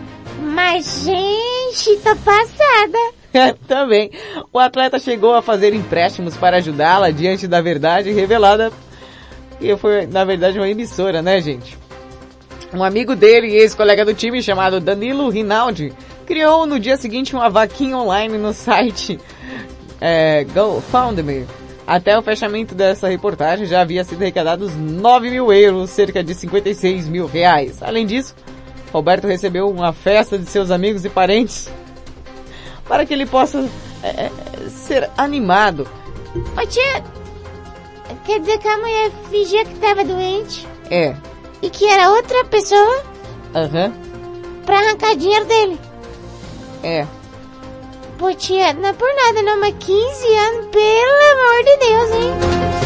[0.41, 1.54] Mas, gente,
[2.03, 2.97] tô passada.
[3.67, 4.11] Também,
[4.51, 8.71] o atleta chegou a fazer empréstimos para ajudá-la diante da verdade revelada.
[9.59, 11.77] E foi, na verdade, uma emissora, né, gente?
[12.73, 15.93] Um amigo dele e ex-colega do time chamado Danilo Rinaldi
[16.25, 19.19] criou no dia seguinte uma vaquinha online no site
[20.01, 21.45] é, GoFundMe.
[21.87, 27.07] Até o fechamento dessa reportagem já havia sido arrecadados 9 mil euros, cerca de 56
[27.07, 27.81] mil reais.
[27.83, 28.35] Além disso,
[28.95, 31.69] Roberto recebeu uma festa de seus amigos e parentes
[32.87, 33.69] para que ele possa
[34.01, 34.31] é, é,
[34.69, 35.85] ser animado.
[36.57, 37.03] Ô tia,
[38.23, 41.13] quer dizer que a mulher fingia que tava doente É.
[41.61, 43.03] e que era outra pessoa
[43.53, 43.91] Aham.
[44.65, 45.77] pra arrancar dinheiro dele.
[46.81, 47.05] É.
[48.17, 52.84] Pô tia, não é por nada não, mas 15 anos, pelo amor de Deus, hein?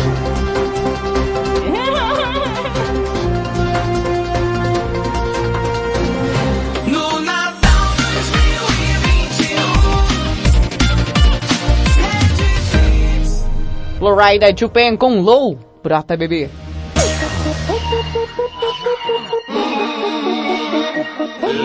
[14.00, 15.60] Florida Chupen com Low.
[15.84, 16.50] Brota, bebê.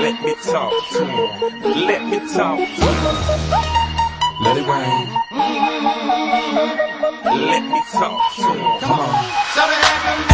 [0.02, 1.86] Let me talk to him.
[1.86, 3.04] Let me talk to him.
[4.42, 5.06] Let it rain.
[7.46, 8.80] Let me talk to him.
[8.80, 10.33] Come on.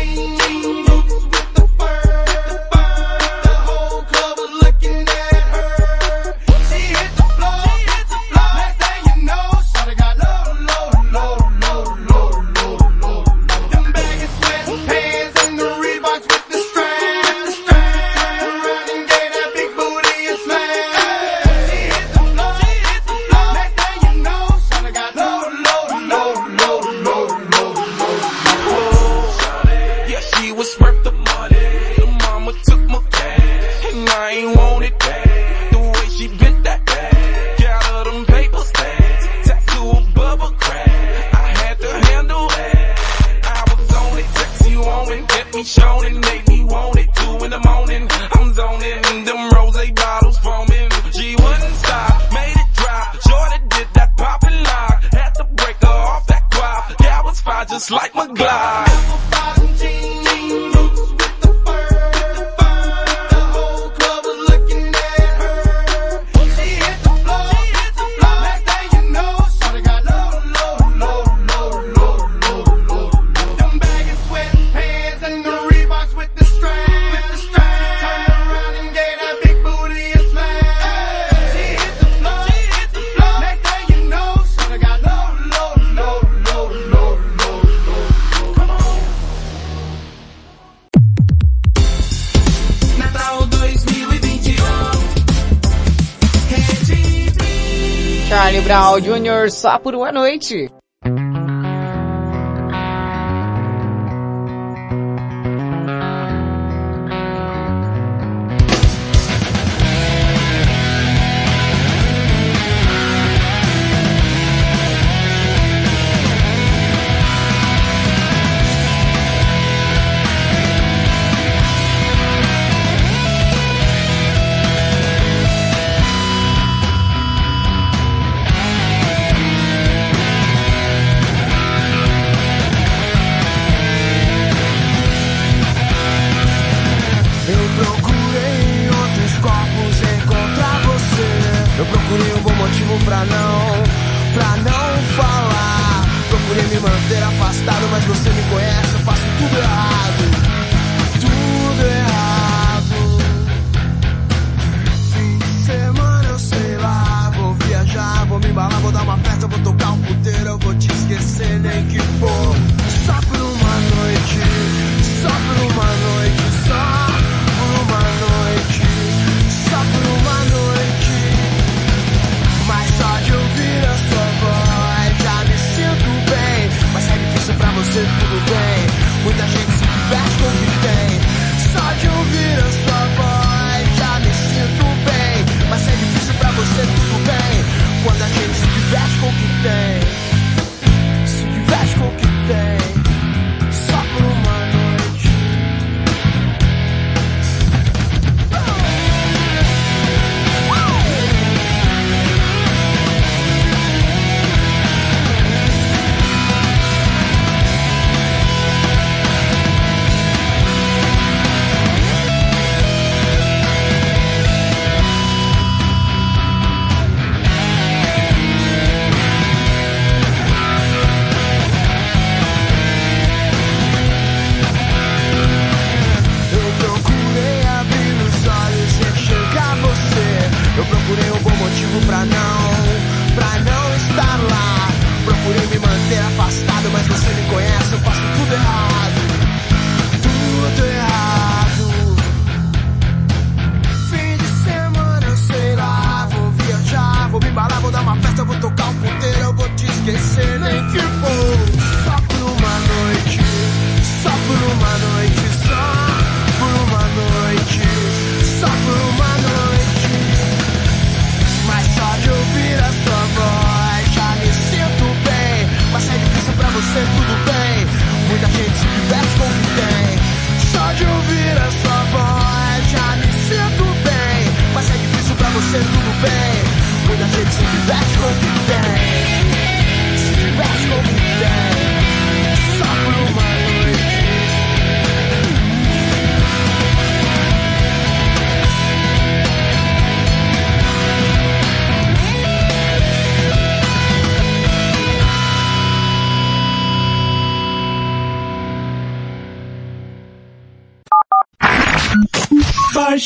[99.61, 100.71] só por uma noite.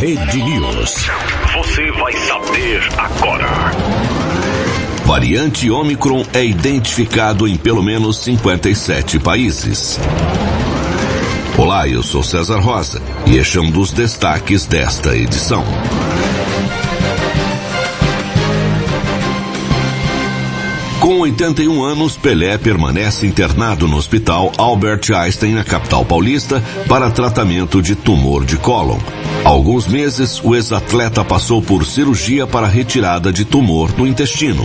[0.00, 1.08] Rede News.
[1.54, 3.46] Você vai saber agora.
[5.04, 10.00] Variante Omicron é identificado em pelo menos 57 países.
[11.56, 15.64] Olá, eu sou César Rosa e este é um dos destaques desta edição.
[21.10, 27.82] Com 81 anos, Pelé permanece internado no hospital Albert Einstein, na capital paulista, para tratamento
[27.82, 29.00] de tumor de cólon.
[29.44, 34.64] Há alguns meses, o ex-atleta passou por cirurgia para retirada de tumor no intestino.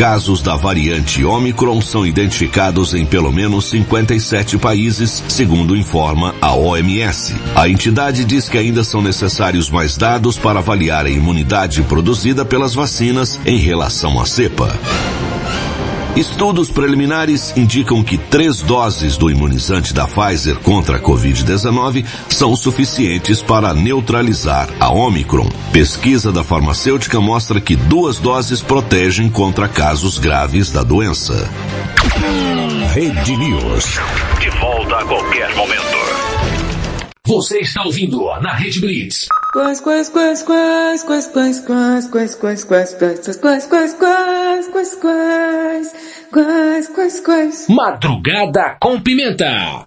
[0.00, 7.34] Casos da variante Omicron são identificados em pelo menos 57 países, segundo informa a OMS.
[7.54, 12.74] A entidade diz que ainda são necessários mais dados para avaliar a imunidade produzida pelas
[12.74, 14.74] vacinas em relação à cepa.
[16.16, 23.40] Estudos preliminares indicam que três doses do imunizante da Pfizer contra a Covid-19 são suficientes
[23.40, 25.48] para neutralizar a Omicron.
[25.72, 31.48] Pesquisa da farmacêutica mostra que duas doses protegem contra casos graves da doença.
[32.92, 34.00] Rede News.
[34.40, 35.80] De volta a qualquer momento.
[37.24, 39.28] Você está ouvindo na Rede Blitz.
[39.52, 44.94] Quais, quais, quais, quais, quais, quais, quais, quais, quais, quais, quais, quais, quais, quais, quais,
[44.96, 45.92] quais,
[46.30, 47.66] quais, quais, quais.
[47.68, 49.84] Madrugada com pimenta.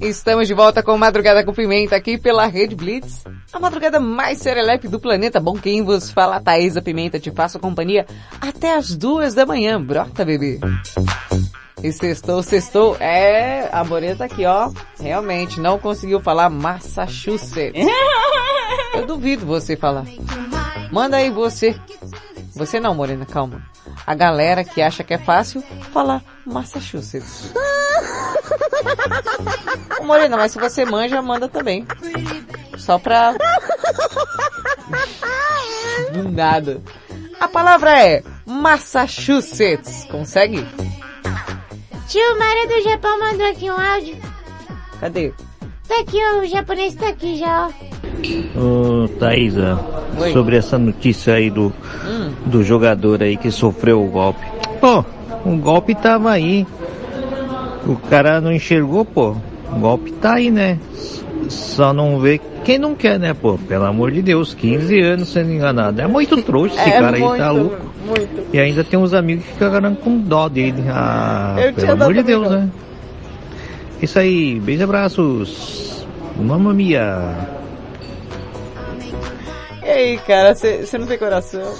[0.00, 3.24] Estamos de volta com Madrugada com Pimenta aqui pela Rede Blitz.
[3.52, 5.40] A madrugada mais serelepe do planeta.
[5.40, 8.06] Bom, quem vos fala, Thaisa Pimenta, te faço companhia
[8.40, 9.82] até as duas da manhã.
[9.82, 10.60] Brota, bebê.
[11.86, 12.96] E sextou, sextou.
[12.98, 14.72] É, a Morena tá aqui, ó.
[14.98, 17.86] Realmente, não conseguiu falar Massachusetts.
[18.92, 20.04] Eu duvido você falar.
[20.90, 21.76] Manda aí você.
[22.56, 23.62] Você não, Morena, calma.
[24.04, 25.62] A galera que acha que é fácil
[25.92, 27.52] falar Massachusetts.
[30.02, 31.86] Morena, mas se você manja, manda também.
[32.76, 33.32] Só pra...
[36.12, 36.82] Do nada.
[37.38, 40.04] A palavra é Massachusetts.
[40.10, 40.66] Consegue?
[42.08, 44.16] Tio Mário do Japão mandou aqui um áudio.
[45.00, 45.32] Cadê?
[45.88, 48.60] Tá aqui, ó, o japonês tá aqui já, ó.
[48.60, 49.78] Ô, Thaisa,
[50.18, 50.32] Oi.
[50.32, 51.72] sobre essa notícia aí do,
[52.04, 52.32] Hum.
[52.46, 54.40] do jogador aí que sofreu o golpe.
[54.80, 55.04] Pô,
[55.44, 56.66] o golpe tava aí.
[57.86, 59.36] O cara não enxergou, pô.
[59.72, 60.78] O golpe tá aí, né?
[61.48, 63.56] Só não vê quem não quer, né, pô?
[63.56, 66.00] Pelo amor de Deus, 15 anos sendo enganado.
[66.00, 67.76] É muito trouxa esse É cara aí, tá muito, louco.
[68.04, 68.46] Muito.
[68.52, 70.82] E ainda tem uns amigos que ficaram com dó dele.
[70.88, 72.68] Ah, Eu pelo amor de Deus, né?
[74.02, 76.06] Isso aí, beijos e abraços.
[76.36, 77.34] Mamma mia.
[79.84, 81.62] E aí, cara, você não tem coração?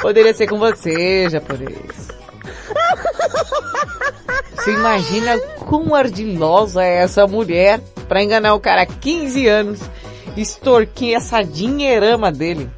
[0.00, 2.08] Poderia ser com você, japonês.
[4.58, 9.80] Você imagina quão ardilosa é essa mulher pra enganar o cara há 15 anos,
[10.36, 12.68] extorquir essa dinheirama dele.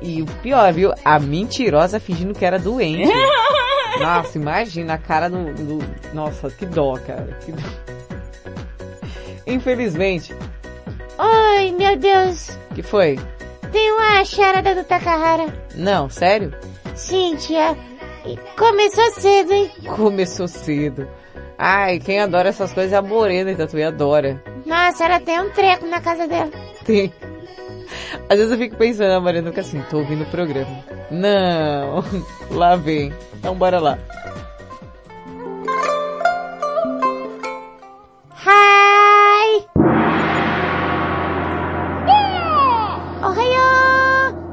[0.00, 0.92] E, e o pior, viu?
[1.04, 3.12] A mentirosa fingindo que era doente.
[4.00, 5.78] Nossa, imagina a cara do, do...
[6.14, 7.38] Nossa, que dó, cara.
[7.44, 7.62] Que dó.
[9.46, 10.34] Infelizmente.
[11.18, 12.50] Ai, meu Deus.
[12.74, 13.18] Que foi?
[13.72, 15.52] Tem uma charada do Takahara.
[15.74, 16.52] Não, sério?
[16.94, 17.76] Sim, tia.
[18.58, 19.70] Começou cedo, hein?
[19.94, 21.08] Começou cedo.
[21.58, 24.42] Ai, quem adora essas coisas é a Morena, então tu adora.
[24.66, 26.50] Nossa, ela tem um treco na casa dela.
[26.84, 27.12] Tem.
[28.28, 30.84] Às vezes eu fico pensando, a Morena fica assim, tô ouvindo o programa.
[31.10, 32.04] Não,
[32.50, 33.12] lá vem.
[33.38, 33.98] Então bora lá.
[38.44, 39.66] Hi!
[43.22, 44.46] Ohayou!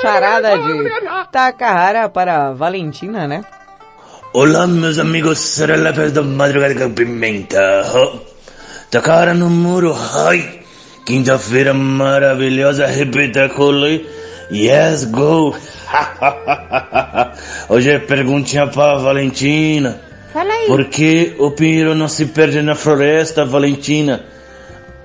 [0.00, 0.90] Charada de
[1.30, 3.44] Takahara para Valentina, né?
[4.34, 7.60] Olá, meus amigos serelepes da madrugada com pimenta.
[7.94, 8.18] Oh,
[8.90, 10.60] Takara no muro, ai.
[11.04, 13.50] Quinta-feira maravilhosa, repita.
[14.50, 15.54] Yes, go.
[17.68, 20.00] Hoje é perguntinha pra Valentina.
[20.32, 20.66] Fala aí.
[20.66, 24.24] Por que o pinheiro não se perde na floresta, Valentina?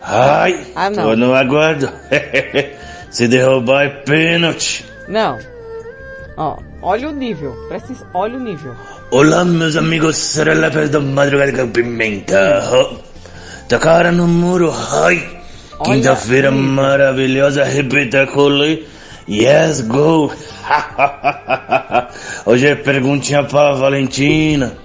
[0.02, 1.04] Ai, Ah, não.
[1.04, 1.90] tô no aguardo.
[3.12, 4.86] se derrubar é pênalti.
[5.10, 5.38] Não.
[6.38, 7.54] Ó, olha o nível.
[7.68, 8.74] Presta atenção, olha o nível.
[9.12, 12.64] Olá, meus amigos serelepes da madrugada com pimenta.
[12.74, 12.98] Oh,
[13.68, 15.38] Takara no muro, ai.
[15.84, 18.88] Quinta-feira maravilhosa, repita cole.
[19.30, 20.32] Yes, go.
[22.46, 24.78] Hoje é perguntinha pra Valentina.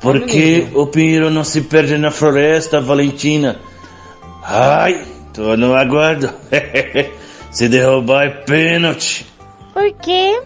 [0.00, 3.56] Por que o pinheiro não se perde na floresta, Valentina?
[4.42, 6.30] Ai, tô no aguardo.
[7.50, 9.24] se derrubar é pênalti.
[9.72, 10.42] Porque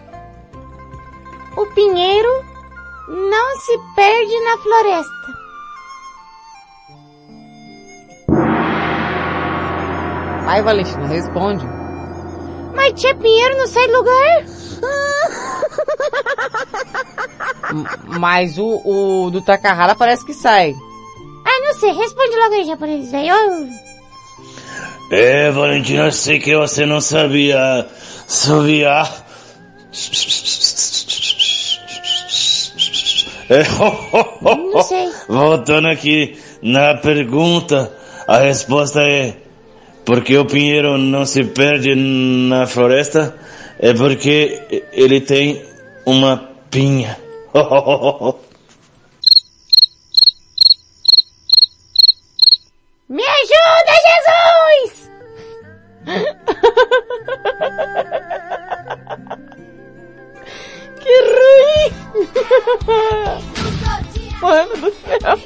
[1.60, 2.44] o pinheiro
[3.08, 5.20] não se perde na floresta.
[10.44, 11.66] Vai, Valentina, responde.
[12.74, 14.44] Mas tia Pinheiro não sai do lugar?
[18.18, 20.74] Mas o, o do Takahara parece que sai.
[21.44, 21.92] Ah, não sei.
[21.92, 23.12] Responde logo aí, japonês.
[23.12, 23.68] Eu...
[25.10, 27.86] É, Valentina, eu sei que você não sabia.
[28.26, 29.02] Sabia.
[33.50, 33.64] É,
[34.82, 35.10] sei.
[35.28, 37.92] Voltando aqui na pergunta,
[38.28, 39.34] A resposta é
[40.04, 43.36] porque o pinheiro não se perde na floresta
[43.80, 45.64] é porque ele tem
[46.06, 47.18] uma pinha.
[53.08, 55.10] Me ajuda, Jesus!
[61.10, 61.90] que ruim!
[64.40, 65.38] Mano do céu!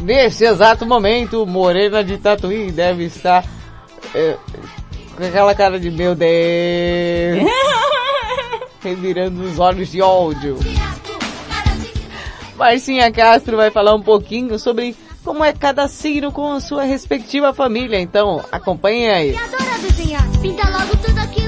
[0.00, 3.44] Nesse exato momento, Morena de Tatuí deve estar
[4.14, 4.36] é,
[5.14, 7.50] com aquela cara de meu Deus,
[8.82, 10.58] revirando os olhos de ódio.
[12.56, 17.52] Marcinha Castro vai falar um pouquinho sobre como é cada signo com a sua respectiva
[17.52, 19.36] família, então acompanhe aí.
[20.40, 21.39] Pinta logo tudo aquilo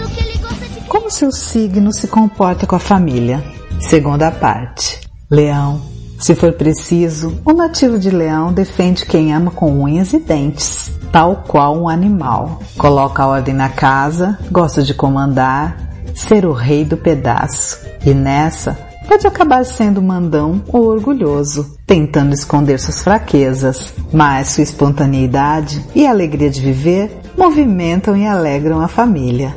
[0.92, 3.42] Como seu signo se comporta com a família?
[3.80, 5.00] Segunda parte.
[5.30, 5.80] Leão.
[6.20, 11.44] Se for preciso, o nativo de leão defende quem ama com unhas e dentes, tal
[11.48, 12.60] qual um animal.
[12.76, 15.78] Coloca a ordem na casa, gosta de comandar,
[16.14, 17.80] ser o rei do pedaço.
[18.04, 18.78] E nessa,
[19.08, 26.50] pode acabar sendo mandão ou orgulhoso, tentando esconder suas fraquezas, mas sua espontaneidade e alegria
[26.50, 29.54] de viver movimentam e alegram a família.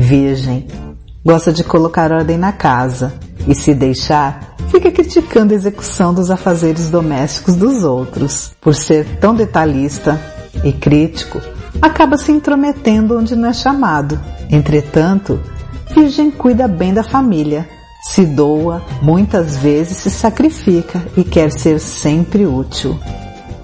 [0.00, 0.66] Virgem.
[1.24, 3.12] Gosta de colocar ordem na casa
[3.46, 8.52] e se deixar, fica criticando a execução dos afazeres domésticos dos outros.
[8.60, 10.18] Por ser tão detalhista
[10.64, 11.40] e crítico,
[11.82, 14.18] acaba se intrometendo onde não é chamado.
[14.50, 15.38] Entretanto,
[15.94, 17.68] Virgem cuida bem da família,
[18.02, 22.98] se doa, muitas vezes se sacrifica e quer ser sempre útil.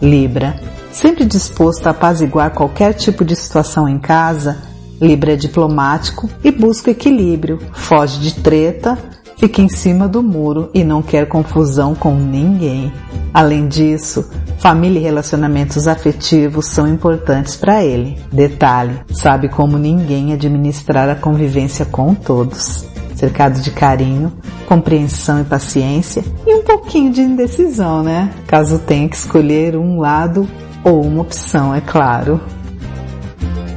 [0.03, 0.61] Libra,
[0.93, 6.91] sempre disposto a apaziguar qualquer tipo de situação em casa, Libra é diplomático e busca
[6.91, 8.99] equilíbrio, foge de treta,
[9.37, 12.91] fica em cima do muro e não quer confusão com ninguém.
[13.33, 18.19] Além disso, família e relacionamentos afetivos são importantes para ele.
[18.33, 22.87] Detalhe, sabe como ninguém administrar a convivência com todos.
[23.15, 24.33] Cercado de carinho,
[24.67, 28.31] compreensão e paciência e um pouquinho de indecisão, né?
[28.47, 30.49] Caso tenha que escolher um lado
[30.83, 32.41] ou uma opção, é claro.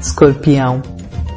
[0.01, 0.81] Escorpião.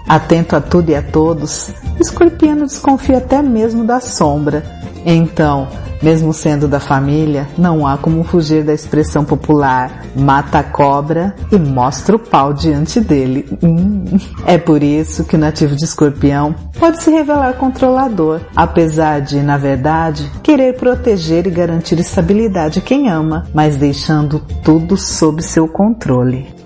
[0.09, 4.63] Atento a tudo e a todos, Escorpiano desconfia até mesmo da sombra.
[5.05, 5.69] Então,
[6.03, 11.57] mesmo sendo da família, não há como fugir da expressão popular mata a cobra e
[11.57, 13.47] mostra o pau diante dele.
[13.63, 14.05] Hum.
[14.47, 19.57] É por isso que o nativo de escorpião pode se revelar controlador, apesar de, na
[19.57, 26.63] verdade, querer proteger e garantir estabilidade a quem ama, mas deixando tudo sob seu controle.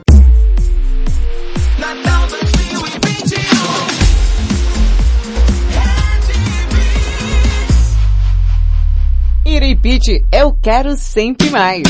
[9.57, 11.83] Iripite, eu quero sempre mais.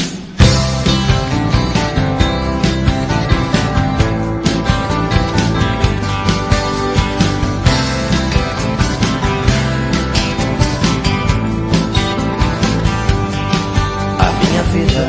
[14.19, 15.09] a minha vida.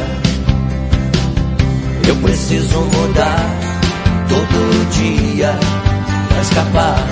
[2.08, 3.46] Eu preciso mudar
[4.28, 5.54] todo dia
[6.28, 7.08] pra escapar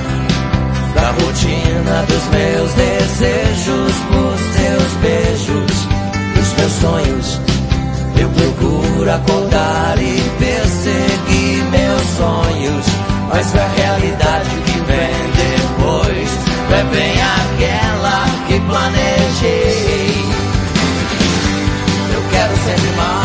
[0.95, 4.34] da rotina dos meus desejos, por
[4.95, 5.87] beijos,
[6.35, 7.41] dos meus sonhos.
[8.19, 12.85] Eu procuro acordar e perseguir meus sonhos,
[13.29, 16.29] mas a realidade que vem depois
[16.71, 20.25] é bem aquela que planejei.
[22.13, 23.24] Eu quero sempre mais.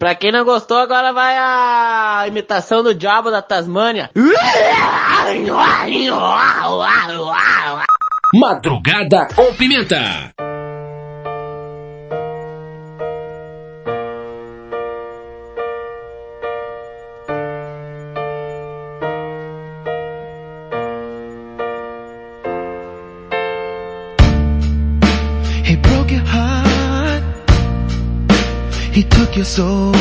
[0.00, 4.10] pra quem não gostou, agora vai a imitação do diabo da Tasmânia.
[8.32, 10.32] Madrugada com pimenta.
[29.40, 29.94] your soul.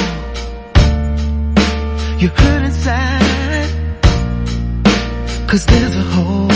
[2.21, 3.69] You hurt inside.
[5.47, 6.51] Cause there's a hole.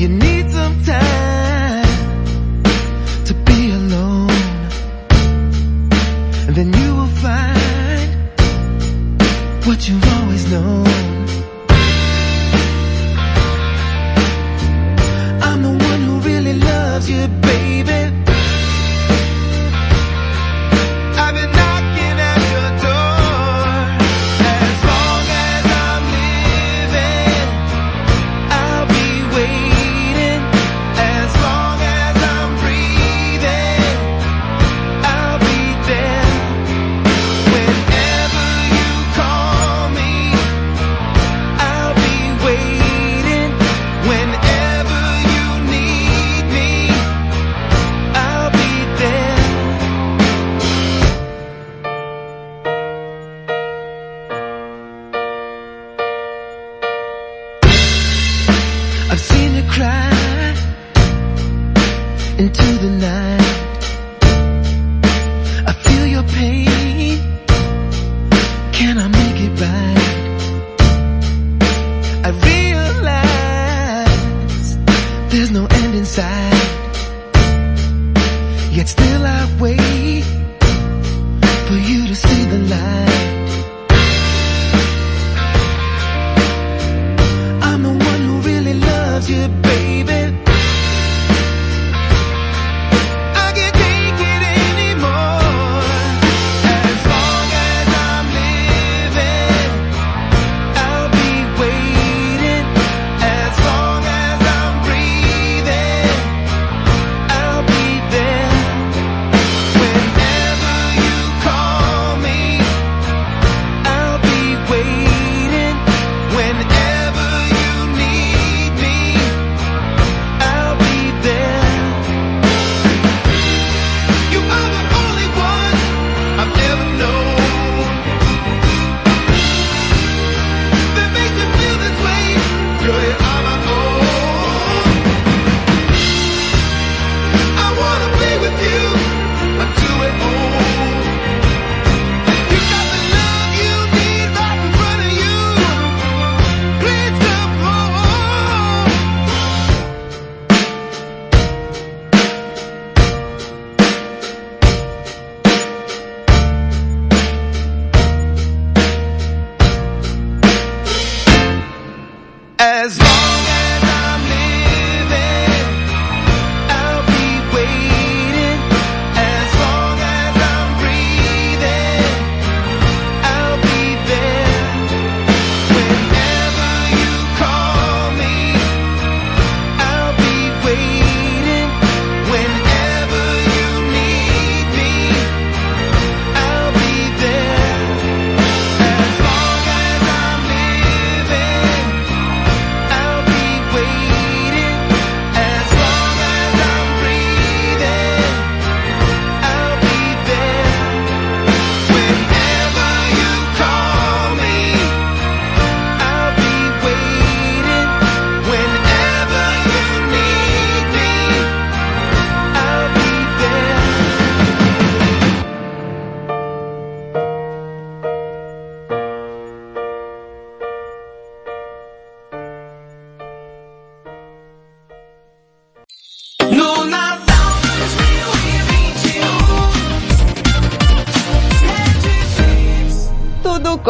[0.00, 1.86] You need some time
[3.26, 4.40] To be alone.
[6.46, 8.10] And then you will find
[9.66, 10.85] What you've always known.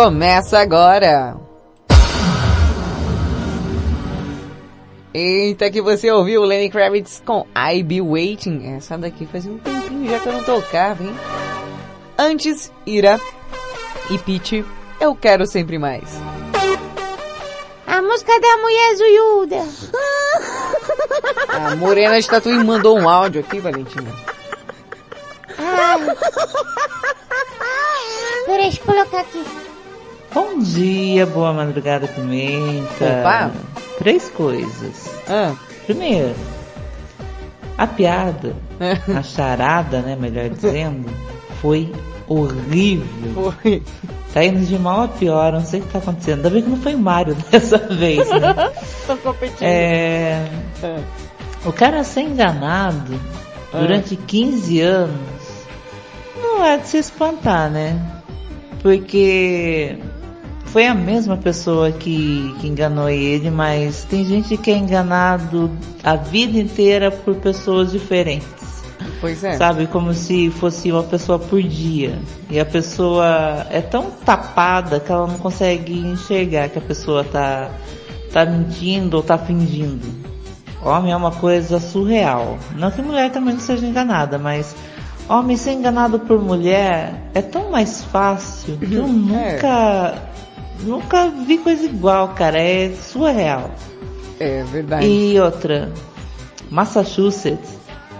[0.07, 1.37] Começa agora.
[5.13, 8.77] Eita, que você ouviu Lenny Kravitz com I Be Waiting.
[8.77, 11.13] Essa daqui faz um tempinho já que eu não tocava, hein?
[12.17, 13.19] Antes, Ira
[14.09, 14.65] e Peach,
[15.01, 16.05] eu quero sempre mais.
[17.85, 19.65] A música da mulher zoiuda.
[21.49, 24.15] A Morena de Tatuí mandou um áudio aqui, Valentina.
[25.59, 26.17] Ai.
[28.47, 29.66] Peraí, deixa eu colocar aqui.
[30.37, 33.21] Bom dia, boa madrugada, pimenta.
[33.21, 33.51] Opa.
[33.97, 35.09] Três coisas.
[35.27, 35.55] Ah.
[35.87, 36.35] Primeiro,
[37.79, 38.55] a piada,
[39.17, 41.09] a charada, né, melhor dizendo,
[41.63, 41.91] foi
[42.29, 43.51] horrível.
[43.63, 43.83] Foi.
[44.35, 46.37] Tá indo de mal a pior, não sei o que tá acontecendo.
[46.37, 48.73] Ainda bem que não foi o Mário dessa vez, né?
[49.07, 49.63] Tô competindo.
[49.63, 50.47] É...
[51.65, 53.19] O cara ser enganado
[53.73, 53.79] Ah.
[53.79, 55.17] durante 15 anos
[56.43, 57.99] não é de se espantar, né?
[58.83, 59.97] Porque
[60.67, 65.71] foi a mesma pessoa que, que enganou ele, mas tem gente que é enganado
[66.03, 68.67] a vida inteira por pessoas diferentes.
[69.21, 69.57] Pois é.
[69.57, 72.19] Sabe, como se fosse uma pessoa por dia.
[72.51, 77.71] E a pessoa é tão tapada que ela não consegue enxergar que a pessoa tá,
[78.33, 80.07] tá mentindo ou tá fingindo.
[80.83, 82.59] Homem é uma coisa surreal.
[82.77, 84.77] Não que mulher também não seja enganada, mas
[85.29, 90.15] homem ser enganado por mulher é tão mais fácil que eu nunca,
[90.81, 92.61] nunca vi coisa igual, cara.
[92.61, 93.71] É surreal.
[94.39, 95.07] É verdade.
[95.07, 95.93] E outra,
[96.71, 97.77] Massachusetts.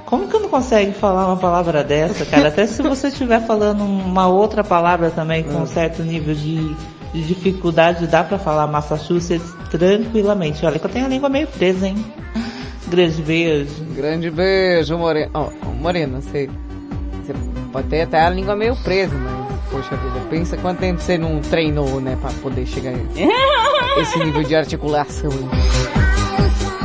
[0.07, 2.49] Como que não consegue falar uma palavra dessa, cara?
[2.49, 6.75] Até se você estiver falando uma outra palavra também com um certo nível de,
[7.13, 10.65] de dificuldade, dá pra falar Massachusetts tranquilamente.
[10.65, 11.97] Olha que eu tenho a língua meio presa, hein?
[12.87, 13.85] Grande beijo.
[13.97, 15.31] Grande beijo, Morena.
[15.35, 16.49] Oh, Morena, você,
[17.25, 17.35] você
[17.73, 19.46] pode ter até a língua meio presa, mas,
[19.77, 24.43] poxa vida, pensa quanto tempo você não treinou, né, pra poder chegar a esse nível
[24.43, 25.31] de articulação.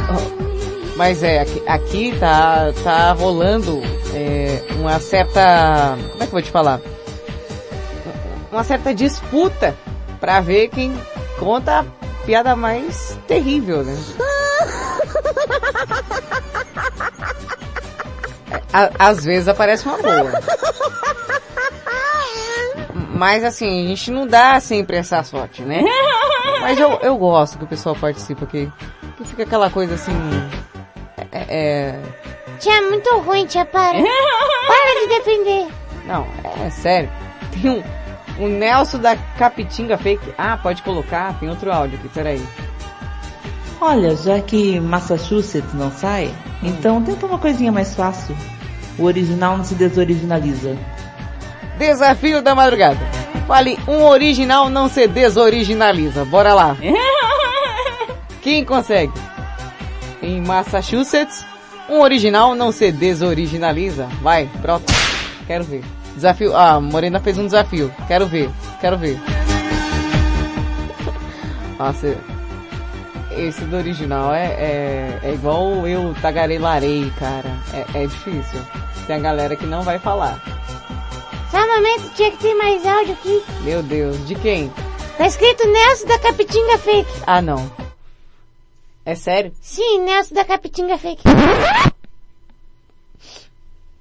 [0.10, 3.82] Oh, mas é, aqui, aqui tá, tá rolando
[4.14, 6.82] é, uma certa, como é que eu vou te falar?
[8.52, 9.74] Uma certa disputa
[10.20, 10.94] pra ver quem
[11.40, 11.86] conta a
[12.26, 13.98] piada mais terrível, né?
[18.74, 20.32] A- às vezes aparece uma boa.
[23.22, 25.84] Mas assim, a gente não dá sempre essa sorte, né?
[26.60, 28.68] Mas eu, eu gosto que o pessoal participa aqui.
[29.16, 30.12] Que fica aquela coisa assim.
[31.32, 31.46] É.
[31.48, 32.00] é-
[32.58, 33.94] Tia, é muito ruim, tia, para.
[34.02, 35.68] Para de defender.
[36.08, 36.26] Não,
[36.66, 37.12] é sério.
[37.52, 37.84] Tem um.
[38.44, 40.34] O Nelson da Capitinga Fake.
[40.36, 42.44] Ah, pode colocar, tem outro áudio aqui, peraí.
[43.80, 46.34] Olha, já que Massachusetts não sai,
[46.64, 48.36] então tenta uma coisinha mais fácil.
[48.98, 50.76] O original não se desoriginaliza.
[51.82, 53.00] Desafio da madrugada.
[53.48, 56.24] Fale, um original não se desoriginaliza.
[56.24, 56.78] Bora lá.
[58.40, 59.12] Quem consegue?
[60.22, 61.44] Em Massachusetts,
[61.90, 64.08] um original não se desoriginaliza.
[64.22, 64.94] Vai, brota.
[65.48, 65.84] Quero ver.
[66.14, 66.56] Desafio.
[66.56, 67.92] Ah, Morena fez um desafio.
[68.08, 68.52] Quero ver.
[68.80, 69.20] Quero ver.
[71.80, 72.16] Nossa,
[73.36, 77.50] esse do original é, é, é igual eu tagarelarei, cara.
[77.74, 78.62] É, é difícil.
[79.08, 80.61] Tem a galera que não vai falar.
[81.52, 83.44] Só um momento, tinha que ter mais áudio aqui.
[83.64, 84.72] Meu Deus, de quem?
[85.18, 87.12] Tá escrito Nelson da Capitinga Fake.
[87.28, 87.70] Ah, não.
[89.06, 89.52] É sério?
[89.62, 91.22] Sim, Nelson da Capitinga Fake.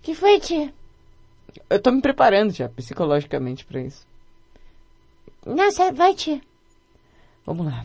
[0.00, 0.72] que foi, tia?
[1.68, 4.06] Eu tô me preparando já, psicologicamente pra isso.
[5.44, 6.40] Nossa, vai, tia.
[7.44, 7.84] Vamos lá.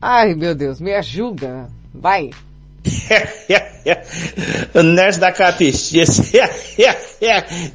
[0.00, 1.68] Ai, meu Deus, me ajuda.
[1.92, 2.30] Vai.
[4.74, 6.32] o Nerd da Capistice.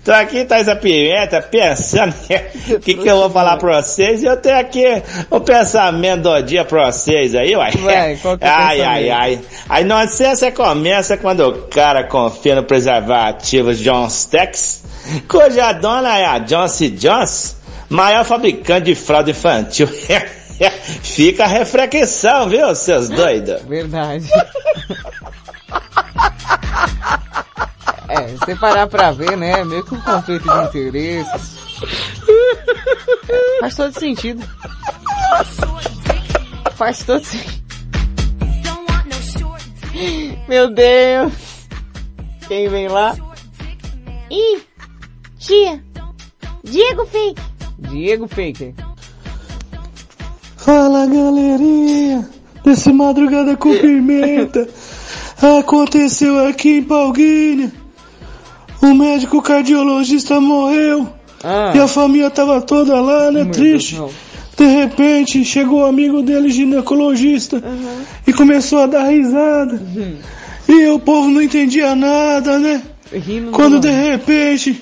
[0.04, 2.14] Tô aqui, Thais a Pimenta, pensando
[2.70, 4.24] o que, que eu vou falar pra vocês.
[4.24, 4.84] E eu tenho aqui
[5.30, 7.72] o pensamento do dia pra vocês aí, uai.
[7.84, 9.40] Ué, qual que é ai, ai, ai.
[9.70, 14.84] A inocência começa quando o cara confia no preservativo John Stex,
[15.28, 17.56] cuja dona é a Johnson Johnson,
[17.90, 19.88] maior fabricante de fralda infantil.
[21.04, 23.62] Fica a reflexão, viu, seus doidos?
[23.64, 24.30] Verdade.
[28.08, 29.64] É, se parar pra ver, né?
[29.64, 31.56] Meio que um conflito de interesses.
[33.30, 34.44] É, faz todo sentido.
[36.76, 37.66] Faz todo sentido.
[40.48, 41.34] Meu Deus!
[42.48, 43.16] Quem vem lá?
[44.30, 44.62] Ih,
[45.40, 45.84] tia.
[46.64, 47.42] Diego Fake.
[47.80, 48.74] Diego Faker.
[50.96, 52.26] Fala galerinha,
[52.64, 54.66] desse madrugada com pimenta,
[55.60, 57.70] aconteceu aqui em Palguinha.
[58.82, 61.06] o médico cardiologista morreu.
[61.44, 61.74] Ah.
[61.76, 63.44] E a família tava toda lá, né?
[63.44, 64.02] triste.
[64.56, 67.62] De repente, chegou o amigo dele, ginecologista,
[68.26, 69.82] e começou a dar risada.
[70.66, 72.82] E o povo não entendia nada, né?
[73.52, 74.82] Quando de repente,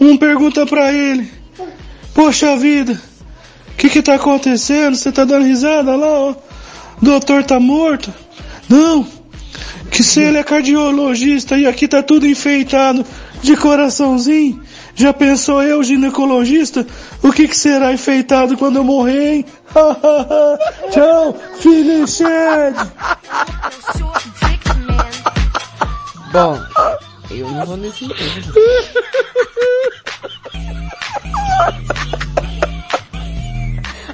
[0.00, 1.30] um pergunta pra ele:
[2.14, 2.98] Poxa vida,
[3.80, 4.94] que que tá acontecendo?
[4.94, 6.30] Você tá dando risada lá, ó?
[6.32, 6.36] O
[7.00, 8.12] doutor tá morto?
[8.68, 9.06] Não,
[9.90, 13.06] que se ele é cardiologista e aqui tá tudo enfeitado
[13.40, 14.62] de coraçãozinho,
[14.94, 16.86] já pensou eu, ginecologista,
[17.22, 19.46] o que que será enfeitado quando eu morrer, hein?
[20.92, 22.22] Tchau, finished!
[26.30, 26.60] Bom,
[27.30, 28.52] eu não vou nesse emprego.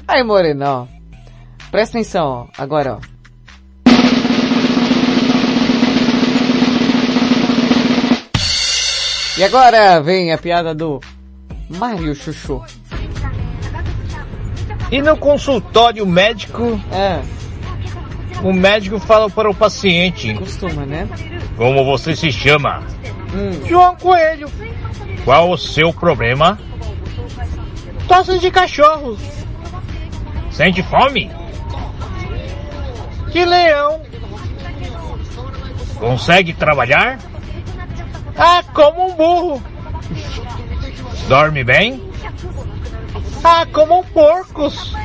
[0.07, 0.87] Aí, Moreno, ó.
[1.71, 2.47] Presta atenção, ó.
[2.57, 2.99] Agora, ó.
[9.37, 10.99] E agora vem a piada do
[11.69, 12.63] Mário Chuchu.
[14.91, 17.21] E no consultório médico, É,
[18.43, 21.07] o médico fala para o paciente: costuma, né?
[21.55, 22.83] Como você se chama?
[23.33, 23.67] Hum.
[23.67, 24.49] João Coelho.
[25.23, 26.57] Qual o seu problema?
[28.07, 29.17] Tosse de cachorro.
[30.57, 31.29] Sente fome?
[33.31, 34.01] De leão.
[35.99, 37.19] Consegue trabalhar?
[38.35, 39.61] Ah, como um burro.
[41.27, 42.01] Dorme bem?
[43.43, 44.95] Ah, como um porcos.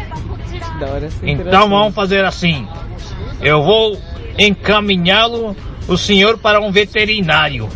[1.04, 2.66] Essa Então vamos fazer assim.
[3.42, 4.00] Eu vou
[4.38, 5.54] encaminhá-lo,
[5.86, 7.68] o senhor, para um veterinário.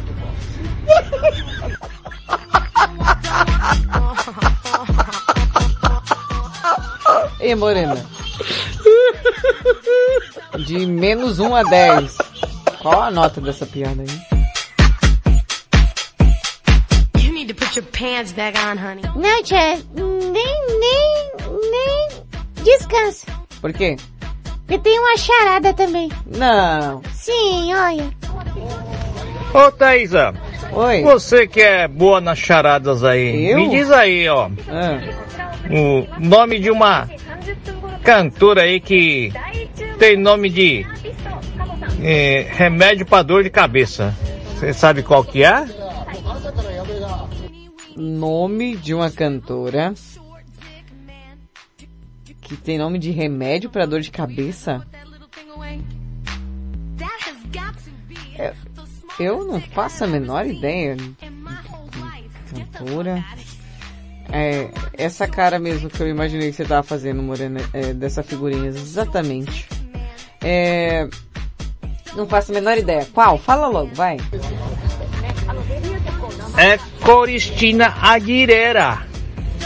[7.40, 7.94] Ei, Morena.
[10.66, 12.16] De menos 1 a 10.
[12.80, 14.36] Qual a nota dessa piada aí?
[17.22, 19.02] You need to put your pants back on, honey.
[19.14, 21.30] Não, tia, nem, nem,
[21.70, 22.08] nem
[22.64, 23.26] descansa.
[23.60, 23.96] Por quê?
[24.66, 26.10] Porque tem uma charada também.
[26.26, 27.02] Não.
[27.12, 28.10] Sim, olha.
[29.54, 30.34] Ô Thaisa,
[30.72, 31.02] Oi.
[31.02, 33.58] você que é boa nas charadas aí, Eu?
[33.58, 35.00] me diz aí, ó, Ah,
[35.70, 37.08] o nome de uma
[38.02, 39.32] cantora aí que
[39.98, 40.86] tem nome de
[42.02, 44.14] eh, remédio para dor de cabeça.
[44.54, 45.66] Você sabe qual que é?
[47.96, 49.94] nome de uma cantora
[52.42, 54.86] que tem nome de remédio pra dor de cabeça?
[58.38, 58.54] É,
[59.18, 60.96] eu não faço a menor ideia.
[62.50, 63.24] Cantora.
[64.32, 68.68] É, essa cara mesmo que eu imaginei que você tava fazendo, Morena, é, dessa figurinha,
[68.68, 69.68] exatamente.
[70.42, 71.08] É,
[72.14, 73.06] não faço a menor ideia.
[73.12, 73.38] Qual?
[73.38, 74.16] Fala logo, vai.
[76.56, 79.06] É Coristina Aguilera.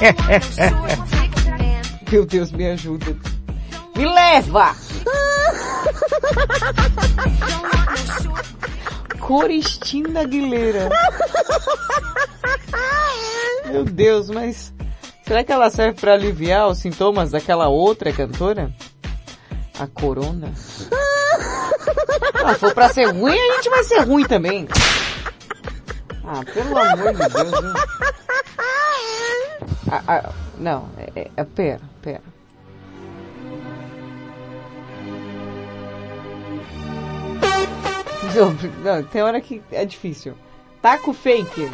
[2.11, 3.17] Meu Deus, me ajuda.
[3.97, 4.75] Me leva!
[9.31, 10.89] Coristina Aguilera.
[13.71, 14.75] Meu Deus, mas
[15.25, 18.73] será que ela serve pra aliviar os sintomas daquela outra cantora?
[19.79, 20.53] A corona?
[22.45, 24.67] Ah, for pra ser ruim, a gente vai ser ruim também.
[26.25, 27.53] Ah, pelo amor de Deus?
[29.93, 32.30] Ah, ah, não, é, é, é- pera, pera.
[38.85, 40.35] Não, tem hora que é difícil.
[40.83, 41.71] Taco fake.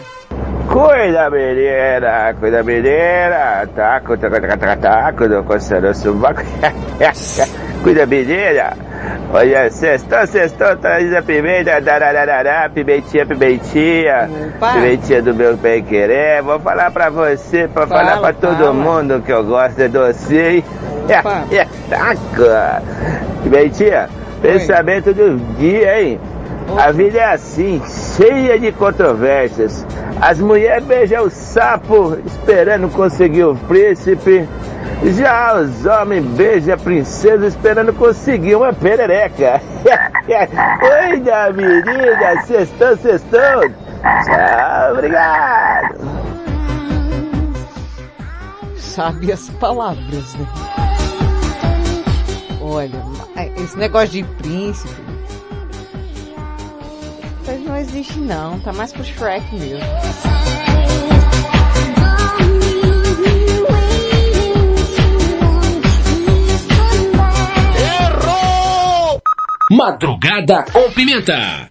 [0.69, 3.67] Cuida, menina, cuida, menina.
[3.75, 6.43] Taco, taco, taco, taco, taco, não coçando o subaco.
[7.83, 8.77] cuida, menina.
[9.33, 14.29] Olha, sextou, sextou, traz a pimenta, darararará, pimentinha, pimentinha.
[14.57, 14.73] Opa.
[14.73, 16.43] Pimentinha do meu bem querer.
[16.43, 18.73] Vou falar pra você, pra Fala, falar pra todo fala.
[18.73, 20.65] mundo que eu gosto de docinho.
[21.05, 21.45] Opa.
[21.89, 23.43] Taco.
[23.45, 24.09] Pimentinha,
[24.43, 26.21] pensamento do dia, hein?
[26.79, 27.81] A vida é assim,
[28.17, 29.87] cheia de controvérsias.
[30.21, 34.49] As mulheres beijam o sapo esperando conseguir o príncipe.
[35.05, 39.61] Já os homens beijam a princesa esperando conseguir uma perereca.
[41.11, 43.71] Oi, da menina, sextou, sextou.
[44.25, 45.97] Tchau, obrigado.
[48.77, 50.47] Sabe as palavras, né?
[52.61, 53.03] Olha,
[53.57, 55.06] esse negócio de príncipe.
[57.47, 59.79] Mas não existe não, tá mais pro Shrek mesmo.
[67.79, 69.23] Errou!
[69.71, 71.71] Madrugada com pimenta.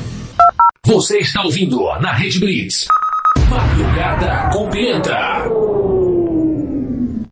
[0.87, 2.87] Você está ouvindo na Rede Blitz.
[3.47, 5.45] Madrugada com Pimenta.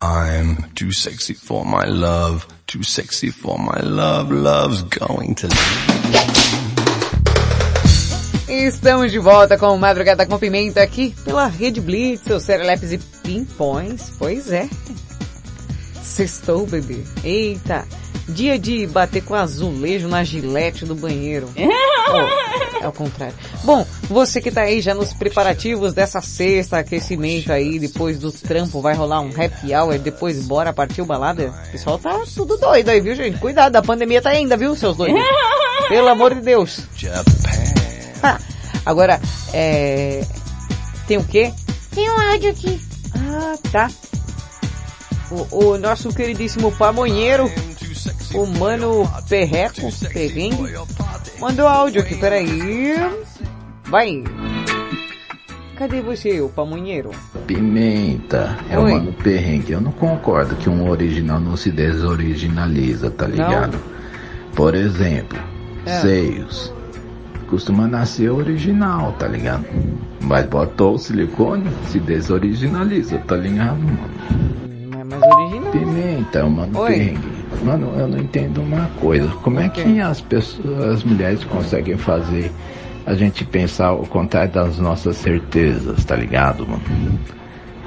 [0.00, 5.48] I'm too sexy for my love, too sexy for my love, love's going to
[8.48, 14.12] Estamos de volta com Madrugada com Pimenta aqui pela Rede Blitz, seus serelepes e pimpões.
[14.16, 14.68] Pois é.
[16.04, 17.02] Sextou, bebê.
[17.24, 17.84] Eita.
[18.34, 21.48] Dia de bater com azulejo na gilete do banheiro.
[22.12, 23.34] Oh, é o contrário.
[23.62, 28.80] Bom, você que tá aí já nos preparativos dessa sexta, aquecimento aí, depois do trampo
[28.80, 31.54] vai rolar um happy hour, depois bora partir o balada.
[31.68, 33.38] O pessoal tá tudo doido aí, viu gente?
[33.38, 35.22] Cuidado, a pandemia tá ainda, viu, seus doidos?
[35.88, 36.80] Pelo amor de Deus.
[38.22, 38.40] Ah,
[38.84, 39.20] agora,
[39.52, 40.24] é...
[41.06, 41.52] Tem o quê?
[41.94, 42.80] Tem um áudio aqui.
[43.14, 43.90] Ah, tá.
[45.30, 47.50] O, o nosso queridíssimo pamonheiro,
[48.34, 50.74] o mano Perreco, Perrengue,
[51.40, 52.94] mandou áudio aqui, peraí.
[53.84, 54.22] Vai.
[55.76, 57.10] Cadê você, o pamonheiro?
[57.46, 58.92] Pimenta, é Oi.
[58.92, 59.72] o mano perrengue.
[59.72, 63.78] Eu não concordo que um original não se desoriginaliza, tá ligado?
[64.54, 65.38] Por exemplo,
[65.86, 66.00] É.
[66.00, 66.72] seios.
[67.48, 69.64] Costuma nascer original, tá ligado?
[70.20, 74.10] Mas botou o silicone, se desoriginaliza, tá ligado, mano?
[74.92, 75.72] Não é mais original.
[75.72, 76.90] Pimenta, mano Oi.
[76.92, 77.39] perrengue.
[77.64, 79.28] Mano, eu não entendo uma coisa.
[79.42, 82.50] Como é que as pessoas, as mulheres conseguem fazer
[83.06, 86.82] a gente pensar ao contrário das nossas certezas, tá ligado, mano?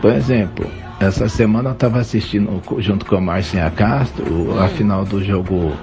[0.01, 0.69] Por exemplo,
[0.99, 5.73] essa semana eu tava assistindo junto com a Marcinha Castro a final do jogo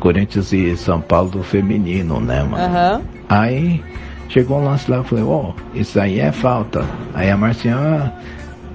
[0.00, 2.56] Corinthians e São Paulo do feminino, né, mano?
[2.56, 3.02] Aham.
[3.28, 3.82] Aí
[4.28, 6.84] chegou um lance lá, eu falei, ó, isso aí é falta.
[7.14, 8.12] Aí a Marcinha, ah,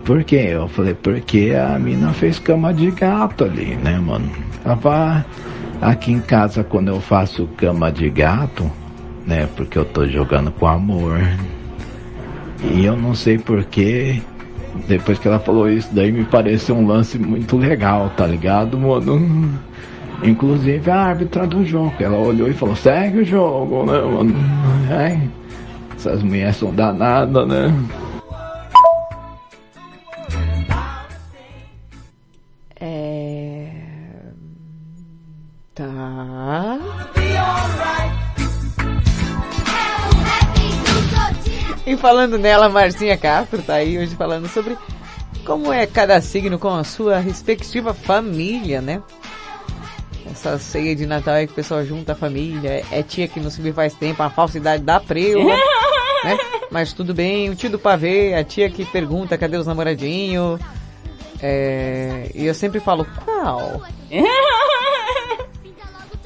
[0.05, 0.49] por quê?
[0.51, 4.31] Eu falei, porque a mina fez cama de gato ali, né, mano?
[4.63, 5.25] Ela
[5.81, 8.71] aqui em casa quando eu faço cama de gato,
[9.25, 11.19] né, porque eu tô jogando com amor.
[12.63, 14.21] E eu não sei porquê,
[14.87, 19.49] depois que ela falou isso, daí me pareceu um lance muito legal, tá ligado, mano?
[20.23, 24.35] Inclusive a árbitra do jogo, ela olhou e falou, segue o jogo, né, mano?
[24.89, 25.29] Ai,
[25.95, 27.73] essas mulheres são danadas, né?
[42.05, 44.77] Falando nela, Marcinha Castro tá aí hoje falando sobre
[45.43, 49.01] como é cada signo com a sua respectiva família, né?
[50.29, 53.49] Essa ceia de Natal aí que o pessoal junta a família, é tia que não
[53.49, 55.55] se vê faz tempo, a falsidade da preula,
[56.23, 56.37] né?
[56.69, 60.61] Mas tudo bem, o tio do pavê, a tia que pergunta cadê os namoradinhos,
[61.41, 62.29] é...
[62.35, 63.81] e eu sempre falo, qual?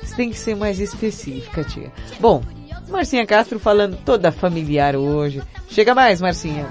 [0.03, 1.89] Você tem que ser mais específica, tia.
[2.19, 2.43] Bom,
[2.90, 5.41] Marcinha Castro falando toda familiar hoje.
[5.70, 6.68] Chega mais, Marcinha.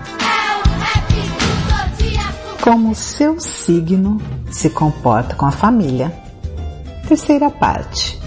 [2.61, 4.21] Como o seu signo
[4.51, 6.13] se comporta com a família.
[7.07, 8.19] Terceira parte.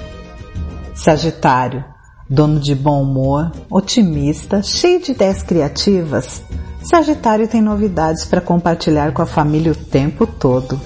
[0.96, 1.84] Sagitário,
[2.30, 6.42] dono de bom humor, otimista, cheio de ideias criativas.
[6.82, 10.80] Sagitário tem novidades para compartilhar com a família o tempo todo.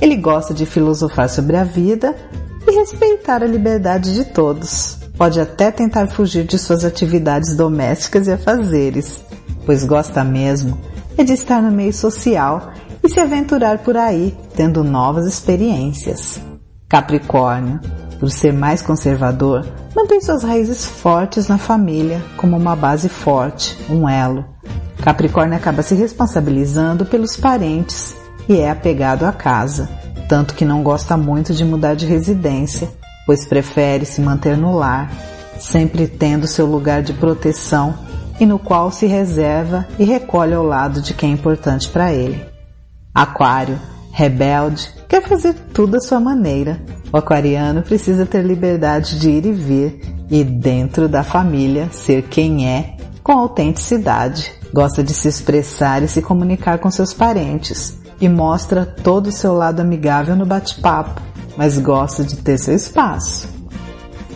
[0.00, 2.14] Ele gosta de filosofar sobre a vida
[2.66, 4.97] e respeitar a liberdade de todos.
[5.18, 9.20] Pode até tentar fugir de suas atividades domésticas e afazeres.
[9.66, 10.78] pois gosta mesmo
[11.18, 12.70] é de estar no meio social
[13.02, 16.40] e se aventurar por aí, tendo novas experiências.
[16.88, 17.80] Capricórnio,
[18.18, 24.08] por ser mais conservador, mantém suas raízes fortes na família como uma base forte, um
[24.08, 24.44] elo.
[25.02, 28.14] Capricórnio acaba se responsabilizando pelos parentes
[28.48, 29.88] e é apegado à casa,
[30.28, 32.88] tanto que não gosta muito de mudar de residência,
[33.28, 35.12] pois prefere se manter no lar,
[35.60, 37.94] sempre tendo seu lugar de proteção
[38.40, 42.42] e no qual se reserva e recolhe ao lado de quem é importante para ele.
[43.14, 43.78] Aquário,
[44.12, 46.80] rebelde, quer fazer tudo à sua maneira.
[47.12, 50.00] O aquariano precisa ter liberdade de ir e vir
[50.30, 54.54] e dentro da família ser quem é com autenticidade.
[54.72, 59.52] Gosta de se expressar e se comunicar com seus parentes e mostra todo o seu
[59.52, 61.20] lado amigável no bate-papo,
[61.58, 63.48] mas gosta de ter seu espaço.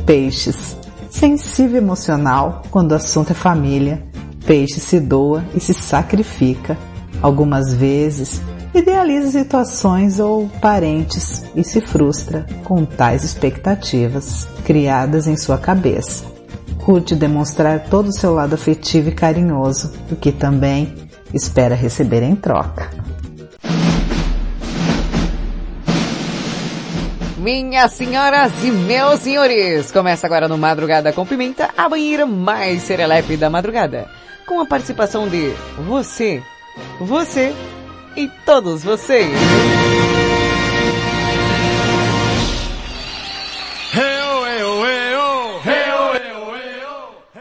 [0.05, 0.77] Peixes,
[1.09, 4.03] sensível emocional quando o assunto é família,
[4.45, 6.77] peixe se doa e se sacrifica.
[7.23, 8.43] Algumas vezes
[8.75, 16.25] idealiza situações ou parentes e se frustra com tais expectativas criadas em sua cabeça.
[16.85, 20.93] Curte demonstrar todo o seu lado afetivo e carinhoso, o que também
[21.33, 23.02] espera receber em troca.
[27.43, 33.37] Minhas senhoras e meus senhores, começa agora no Madrugada com Pimenta, a banheira mais serelepe
[33.37, 34.09] da madrugada.
[34.47, 36.41] Com a participação de você,
[37.01, 37.53] você
[38.17, 39.27] e todos vocês.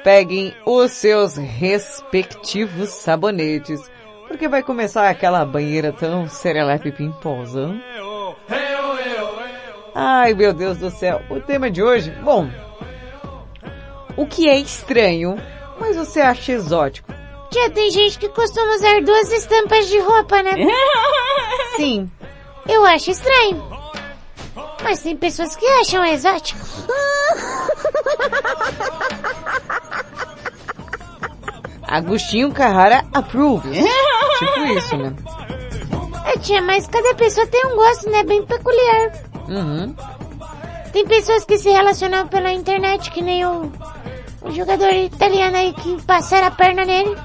[0.04, 3.80] Peguem os seus respectivos sabonetes,
[4.28, 7.70] porque vai começar aquela banheira tão serelepe pimposa.
[9.94, 11.22] Ai, meu Deus do céu.
[11.30, 12.50] O tema de hoje, bom,
[14.16, 15.36] o que é estranho,
[15.80, 17.14] mas você acha exótico?
[17.50, 20.54] Tia, tem gente que costuma usar duas estampas de roupa, né?
[21.76, 22.10] Sim.
[22.68, 23.62] Eu acho estranho.
[24.84, 26.60] Mas tem pessoas que acham exótico.
[31.84, 33.78] Agostinho Carrara approves.
[34.40, 35.14] tipo isso, né?
[36.26, 38.24] É, tia, mas cada pessoa tem um gosto, né?
[38.24, 39.12] Bem peculiar.
[39.48, 39.96] Uhum.
[40.92, 43.72] Tem pessoas que se relacionam pela internet, que nem o,
[44.42, 47.16] o jogador italiano aí que passaram a perna nele.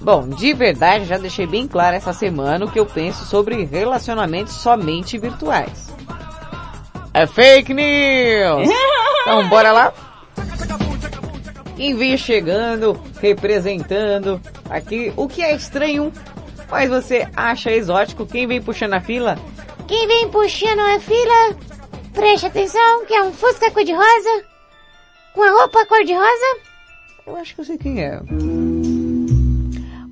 [0.00, 4.54] Bom, de verdade, já deixei bem claro essa semana o que eu penso sobre relacionamentos
[4.54, 5.92] somente virtuais.
[7.12, 8.68] É fake news!
[9.22, 9.92] então bora lá?
[11.76, 16.12] Quem vem chegando, representando aqui, o que é estranho,
[16.70, 19.38] mas você acha exótico, quem vem puxando a fila?
[19.90, 21.56] Quem vem puxando a fila,
[22.14, 24.44] preste atenção, que é um Fusca cor-de-rosa,
[25.34, 26.60] com a roupa cor-de-rosa.
[27.26, 28.20] Eu acho que eu sei quem é.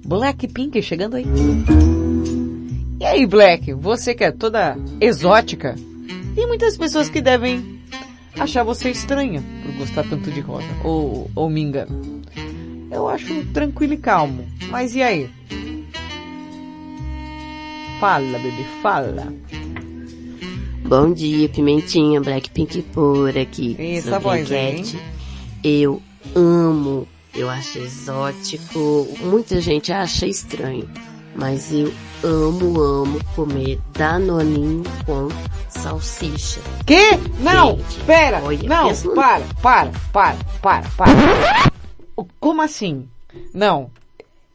[0.05, 1.27] Blackpink chegando aí.
[2.99, 5.77] E aí, Black, você que é toda exótica,
[6.35, 7.81] tem muitas pessoas que devem
[8.37, 10.67] achar você estranha por gostar tanto de rosa.
[10.83, 12.25] Ou, ou me engano.
[12.91, 14.45] Eu acho tranquilo e calmo.
[14.71, 15.31] Mas e aí?
[18.01, 19.27] Fala, bebê, fala.
[20.87, 23.75] Bom dia, Pimentinha, Blackpink por aqui.
[23.77, 24.99] Essa Sou voz Brinquete.
[25.65, 26.01] Eu
[26.33, 29.09] amo, eu acho exótico.
[29.21, 30.89] Muita gente acha estranho,
[31.35, 31.93] mas eu
[32.23, 35.27] amo, amo comer danoninho com
[35.69, 36.61] salsicha.
[36.87, 37.17] Que?
[37.43, 41.73] Não, Gente, pera, olha, não, pensa para, para, para, para, para.
[42.39, 43.09] Como assim?
[43.53, 43.91] Não,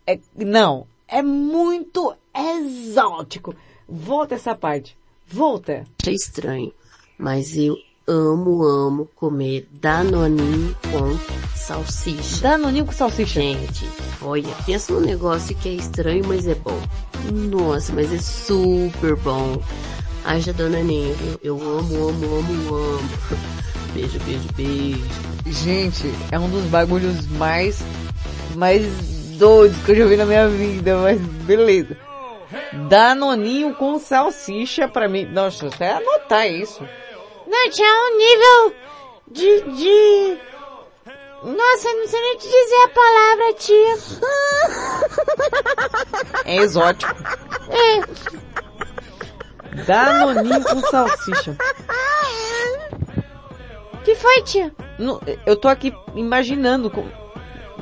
[0.07, 3.55] é, não, é muito exótico.
[3.87, 4.97] Volta essa parte,
[5.27, 5.83] volta.
[6.01, 6.73] Achei estranho,
[7.17, 7.75] mas eu
[8.07, 11.17] amo, amo comer danoninho com
[11.55, 12.41] salsicha.
[12.41, 13.39] Danoninho com salsicha?
[13.41, 13.89] Gente,
[14.21, 16.79] olha, pensa num negócio que é estranho, mas é bom.
[17.31, 19.61] Nossa, mas é super bom.
[20.25, 21.39] Haja danoninho, viu?
[21.43, 23.09] eu amo, amo, amo, amo.
[23.93, 25.05] Beijo, beijo, beijo.
[25.45, 27.83] Gente, é um dos bagulhos mais,
[28.55, 28.83] mais
[29.37, 31.95] doidos que eu já vi na minha vida, mas beleza.
[32.89, 35.25] Danoninho com salsicha pra mim.
[35.25, 36.87] Nossa, até anotar isso.
[37.47, 38.73] Não, tinha um nível
[39.31, 40.37] de, de...
[41.43, 43.97] Nossa, não sei nem te dizer a palavra, tia.
[46.45, 47.13] É exótico.
[47.69, 47.99] É.
[49.85, 51.57] Danoninho com salsicha.
[54.05, 54.73] que foi, tia?
[55.45, 57.07] Eu tô aqui imaginando com-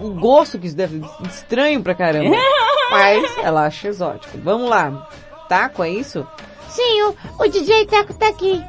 [0.01, 2.35] o gosto que isso deve ser estranho pra caramba.
[2.91, 4.37] Mas ela acha exótico.
[4.43, 5.07] Vamos lá.
[5.47, 6.25] Taco, é isso?
[6.67, 8.61] Sim, o, o DJ Taco tá aqui.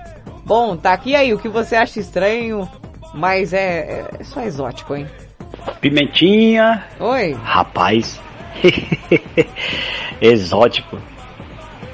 [0.44, 1.32] Bom, tá aqui aí.
[1.32, 2.68] O que você acha estranho,
[3.14, 5.06] mas é, é só exótico, hein?
[5.80, 6.84] Pimentinha.
[6.98, 7.32] Oi.
[7.32, 8.20] Rapaz,
[10.20, 10.98] Exótico.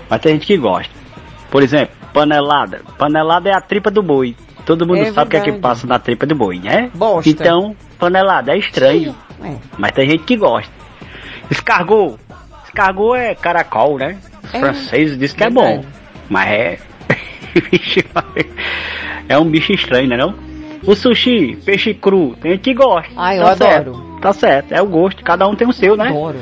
[0.09, 0.93] Mas tem gente que gosta.
[1.51, 2.83] Por exemplo, panelada.
[2.99, 4.37] Panelada é a tripa do boi.
[4.67, 6.91] Todo mundo É sabe o que é que passa na tripa do boi, né?
[6.95, 7.31] Bosta.
[7.31, 9.15] Então, panelada é estranho.
[9.43, 9.55] É.
[9.77, 10.73] Mas tem gente que gosta.
[11.51, 12.19] Escargot.
[12.67, 14.19] Escargot é caracol, né?
[14.45, 15.85] Os É, franceses dizem que é bom.
[16.29, 16.79] Mas é.
[19.29, 20.35] é um bicho estranho, né não?
[20.85, 23.11] O sushi, peixe cru, tem gente que gosta.
[23.17, 23.95] Ah, eu tá adoro.
[23.95, 26.09] Certo, tá certo, é o gosto, cada um tem o seu, né?
[26.09, 26.39] Adoro.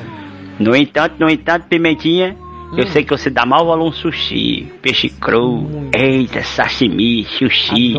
[0.58, 2.36] No entanto, no entanto, Pimentinha,
[2.76, 2.86] eu Hum.
[2.88, 7.94] sei que você dá mal valor um sushi, peixe cru, eita, sashimi, sushi.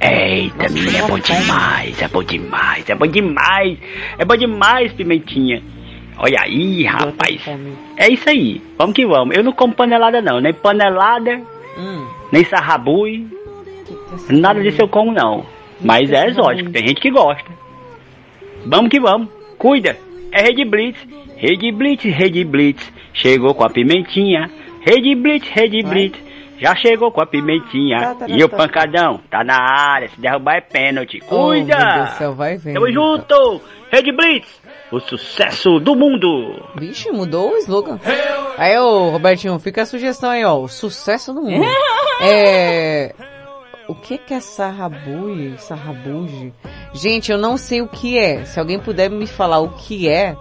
[0.00, 3.78] Eita, menina, é bom demais, é bom demais, é bom demais,
[4.18, 5.62] é bom demais, Pimentinha.
[6.18, 7.42] Olha aí, rapaz.
[7.96, 9.36] É isso aí, vamos que vamos.
[9.36, 11.40] Eu não como panelada não, nem panelada,
[11.76, 12.06] Hum.
[12.32, 13.26] nem sarrabui,
[14.28, 15.44] nada disso eu como não.
[15.80, 17.48] Mas é exótico, tem gente que gosta.
[18.66, 19.96] Vamos que vamos, cuida.
[20.32, 20.98] É Rede Blitz,
[21.36, 22.92] Rede Blitz, Rede Blitz.
[23.14, 24.50] Chegou com a pimentinha.
[24.80, 26.18] Rede Blitz, Rede Blitz.
[26.58, 28.14] Já chegou com a pimentinha.
[28.14, 28.56] tá, e o tá.
[28.56, 30.08] pancadão tá na área.
[30.08, 31.20] Se derrubar é pênalti.
[31.28, 31.76] Oh, meu Cuida!
[31.76, 32.74] Deus do céu, vai vendo.
[32.74, 33.62] Tamo junto!
[33.90, 34.60] Rede Blitz,
[34.92, 36.28] o sucesso do mundo!
[36.76, 37.98] Vixe, mudou o slogan.
[38.56, 40.58] Aí, ô, Robertinho, fica a sugestão aí, ó.
[40.58, 41.64] O sucesso do mundo.
[42.22, 43.14] é...
[43.88, 45.54] O que que é sarrabui?
[45.56, 46.52] Sarrabuge?
[46.92, 48.44] Gente, eu não sei o que é.
[48.44, 50.36] Se alguém puder me falar o que é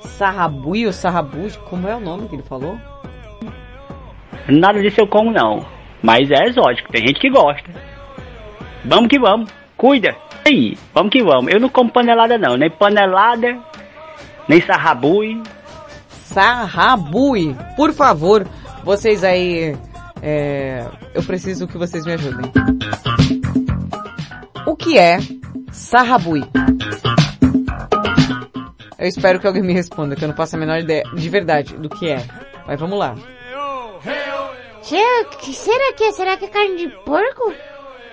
[0.00, 2.78] sarrabui ou sarrabuge, como é o nome que ele falou?
[4.48, 5.66] Nada disso eu como não.
[6.02, 7.70] Mas é exótico, tem gente que gosta.
[8.84, 10.16] Vamos que vamos, cuida.
[10.46, 11.52] Aí, vamos que vamos.
[11.52, 13.58] Eu não como panelada não, nem panelada,
[14.48, 15.42] nem sarrabui.
[16.08, 17.54] Sarrabui.
[17.76, 18.46] Por favor,
[18.82, 19.76] vocês aí,
[20.22, 20.86] é...
[21.14, 22.50] eu preciso que vocês me ajudem.
[24.66, 25.18] O que é
[25.72, 26.42] sarrabui?
[28.98, 31.76] Eu espero que alguém me responda, que eu não faço a menor ideia de verdade
[31.76, 32.22] do que é.
[32.66, 33.14] Mas vamos lá.
[34.82, 36.12] Tia, que será que é?
[36.12, 37.52] Será que é carne de porco?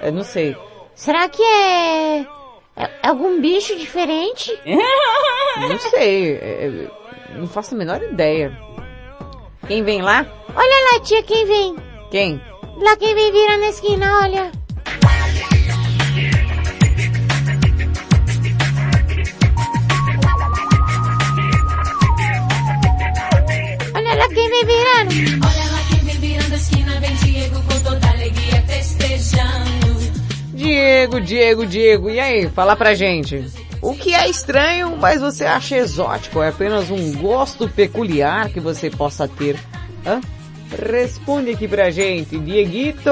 [0.02, 0.56] Eu não sei.
[0.96, 2.20] Será que é,
[2.76, 4.52] é algum bicho diferente?
[5.58, 6.36] Não sei.
[6.36, 6.92] é- é-
[7.36, 8.56] não faço a menor ideia.
[9.68, 10.24] Quem vem lá?
[10.56, 11.76] Olha lá, tia, quem vem?
[12.12, 12.42] Quem?
[12.78, 14.52] Lá quem vem vira na esquina, olha.
[23.96, 25.67] Olha lá quem vem virando.
[26.58, 30.12] Esquina, vem Diego com toda alegria festejando.
[30.54, 32.10] Diego, Diego, Diego.
[32.10, 33.46] E aí, fala pra gente.
[33.82, 36.42] O que é estranho, mas você acha exótico?
[36.42, 39.56] É apenas um gosto peculiar que você possa ter?
[40.06, 40.20] Hã?
[40.92, 43.10] Responde aqui pra gente, Dieguito.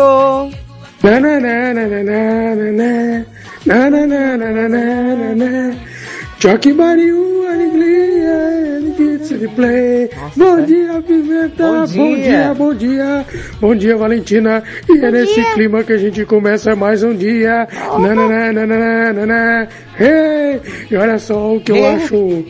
[6.40, 10.10] Joque Mario, alegria, alegria de play.
[10.16, 10.62] Nossa, bom é?
[10.64, 11.68] dia, Pimenta.
[11.68, 11.96] Bom dia.
[11.96, 12.54] bom dia.
[12.56, 13.26] bom dia,
[13.62, 13.98] bom dia.
[13.98, 14.64] Valentina.
[14.90, 15.54] E bom é nesse dia.
[15.54, 17.68] clima que a gente começa mais um dia.
[18.00, 20.62] Nananana, hey!
[20.92, 22.46] E olha só o que eu acho.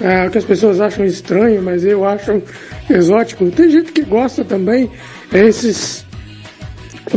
[0.00, 2.42] É, o que as pessoas acham estranho, mas eu acho
[2.90, 3.50] exótico.
[3.50, 4.90] Tem gente que gosta também.
[5.32, 6.04] Esses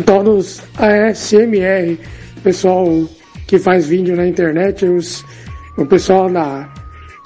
[0.05, 1.97] tornos ASMR,
[2.43, 2.87] pessoal
[3.47, 5.25] que faz vídeo na internet, os
[5.77, 6.69] o pessoal da,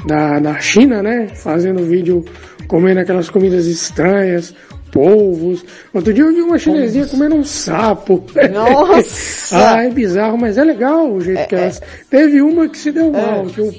[0.05, 2.23] da, da China, né, fazendo vídeo
[2.67, 4.53] comendo aquelas comidas estranhas,
[4.91, 5.63] polvos.
[5.93, 8.23] Outro dia eu vi uma chinesinha comendo um sapo.
[8.53, 9.57] Nossa!
[9.77, 11.81] ah, é bizarro, mas é legal o jeito que elas...
[12.09, 13.73] Teve uma que se deu mal, que o,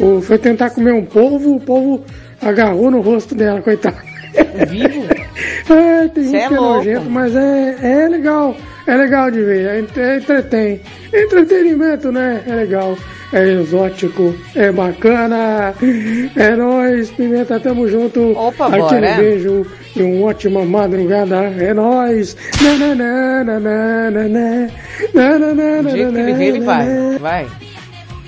[0.00, 2.04] o- foi tentar comer um polvo, o polvo
[2.42, 3.96] agarrou no rosto dela, coitado.
[4.68, 5.04] Vivo?
[5.72, 8.56] É, tem Cê gente é que é nojento, mas é, é legal.
[8.86, 10.80] É legal de ver, é, entre- entretém.
[11.12, 12.42] Entretenimento, né?
[12.46, 12.96] É legal.
[13.32, 15.74] É exótico, é bacana.
[16.34, 18.32] É nóis, Pimenta, tamo junto.
[18.32, 19.14] Opa, Aquele bora.
[19.16, 21.36] beijo e uma ótima madrugada.
[21.58, 22.34] É nóis.
[22.62, 24.70] Na, na, na, na, na, na, na.
[25.14, 27.18] Na, na, na, Do na, jeito que ele na, vê, ele na, vai.
[27.18, 27.50] Vai.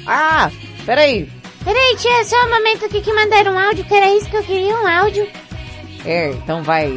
[0.07, 0.51] Ah,
[0.85, 1.29] peraí.
[1.65, 4.43] Peraí, tia, só um momento aqui que mandaram um áudio, que era isso que eu
[4.43, 5.27] queria, um áudio.
[6.05, 6.91] É, então vai.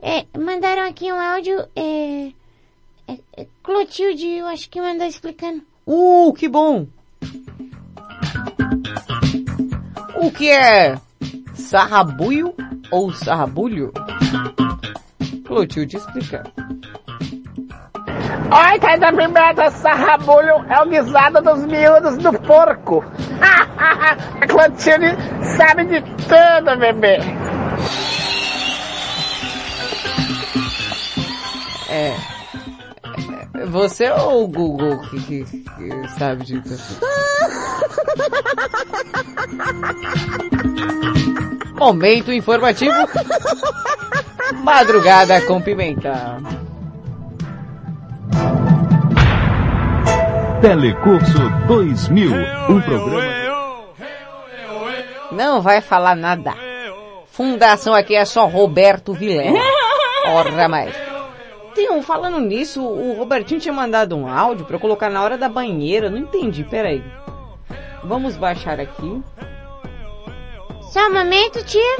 [0.00, 2.28] É, mandaram aqui um áudio, é...
[3.08, 5.62] é, é Clotilde, eu acho que mandou explicando.
[5.86, 6.86] Uh, que bom!
[10.16, 10.96] O que é
[11.54, 12.54] sarrabuio
[12.90, 13.92] ou sarrabulho?
[15.44, 16.44] Clotilde explica.
[18.52, 23.04] Oi, cai da pimenta, sarrabulho é o guisado dos miúdos do porco.
[24.40, 25.16] A Clotilde
[25.56, 27.18] sabe de tudo, bebê.
[31.88, 32.31] É.
[33.68, 36.62] Você ou o Google que, que- que sabe de
[41.78, 42.94] Momento informativo.
[44.62, 46.38] Madrugada com pimenta.
[50.60, 52.30] Telecurso 2000,
[52.68, 53.32] um programa
[55.32, 56.52] Não vai falar nada.
[57.26, 59.58] Fundação aqui é só Roberto Vilela.
[60.28, 60.94] Ora mais.
[61.90, 65.48] Um, falando nisso, o Robertinho tinha mandado um áudio pra eu colocar na hora da
[65.48, 66.08] banheira.
[66.08, 67.02] Não entendi, peraí.
[68.02, 69.22] Vamos baixar aqui.
[70.90, 71.98] Só um momento, tia.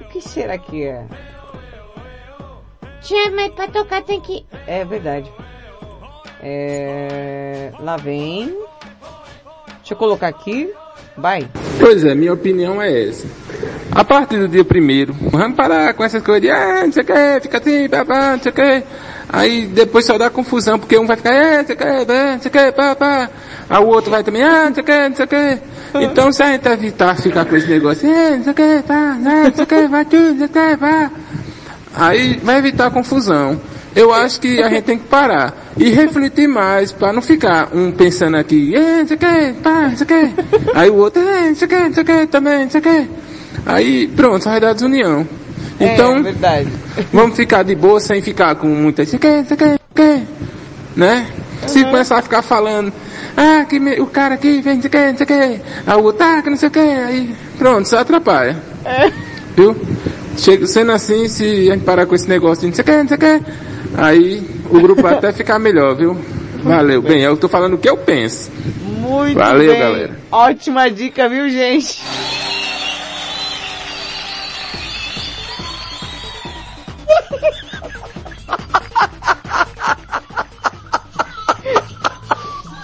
[0.00, 1.06] O que será que é?
[3.02, 4.44] Tia, mas pra tocar tem que...
[4.66, 5.30] É verdade.
[6.42, 7.72] É...
[7.80, 8.46] Lá vem.
[9.78, 10.74] Deixa eu colocar aqui.
[11.20, 11.48] Vai.
[11.80, 13.26] Pois é, minha opinião é essa.
[13.90, 17.06] A partir do dia primeiro, vamos parar com essas coisas de, ah, não sei o
[17.06, 18.84] que, fica assim, papá, não sei o que.
[19.30, 22.32] Aí depois só dá confusão, porque um vai ficar, é, não sei o que, pá,
[22.32, 23.30] não sei o que, papá.
[23.68, 25.58] Aí o outro vai também, ah, não sei o que, não sei o que.
[25.94, 29.16] Então se a gente evitar ficar com esse negócio, é, não sei o que, pá,
[29.18, 31.10] não sei o que, vai tudo, não sei o que, pá.
[31.96, 33.60] Aí vai evitar confusão.
[33.96, 37.90] Eu acho que a gente tem que parar e refletir mais para não ficar um
[37.90, 40.34] pensando aqui, é, não sei o que, pá, não sei o que.
[40.74, 42.80] Aí o outro, é, não sei o que, não sei o que, também, não sei
[42.80, 43.08] o que.
[43.66, 45.26] Aí pronto, vai dar desunião.
[45.80, 46.68] É, Então, verdade.
[47.12, 49.58] vamos ficar de boa sem ficar com muita, não sei o que, não sei o
[49.58, 50.26] que, não sei o que.
[50.96, 51.26] Né?
[51.66, 52.92] Se começar a ficar falando,
[53.36, 55.60] ah, que me- o cara aqui vem, não sei o que, não sei o que.
[55.86, 56.78] Aí o outro, ah, que não sei o que.
[56.78, 58.56] Aí pronto, só atrapalha.
[59.56, 59.76] Viu?
[60.38, 62.96] Chega, sendo assim, se a gente parar com esse negócio de não sei o que,
[62.96, 63.42] não sei o que,
[63.96, 66.16] aí o grupo vai até ficar melhor, viu?
[66.62, 67.02] Valeu.
[67.02, 68.50] Bem, eu tô falando o que eu penso.
[68.82, 69.80] Muito Valeu, bem.
[69.80, 70.18] galera.
[70.30, 72.00] Ótima dica, viu, gente?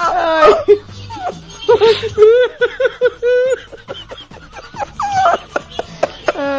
[0.00, 0.64] Ai.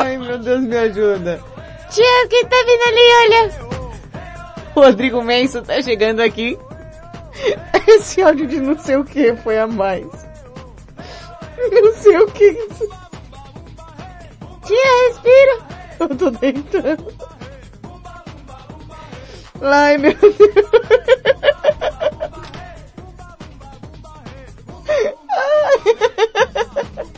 [0.06, 1.42] Ai, meu Deus, me ajuda.
[1.90, 3.52] Tia, quem tá vindo ali, olha?
[4.76, 6.60] Rodrigo Menso tá chegando aqui.
[7.88, 10.06] Esse áudio de não sei o que foi a mais.
[11.72, 12.54] Não sei o que.
[14.64, 15.58] Tia, respira.
[16.00, 17.12] Eu tô deitando.
[19.60, 20.36] Ai, meu Deus.
[25.32, 27.15] Ai.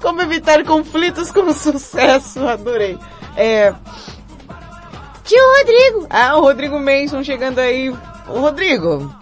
[0.00, 2.46] Como evitar conflitos com sucesso?
[2.46, 2.98] Adorei.
[3.36, 3.72] É...
[5.24, 6.06] Tio Rodrigo.
[6.08, 7.90] Ah, o Rodrigo Manson chegando aí.
[8.28, 9.12] Ô, Rodrigo,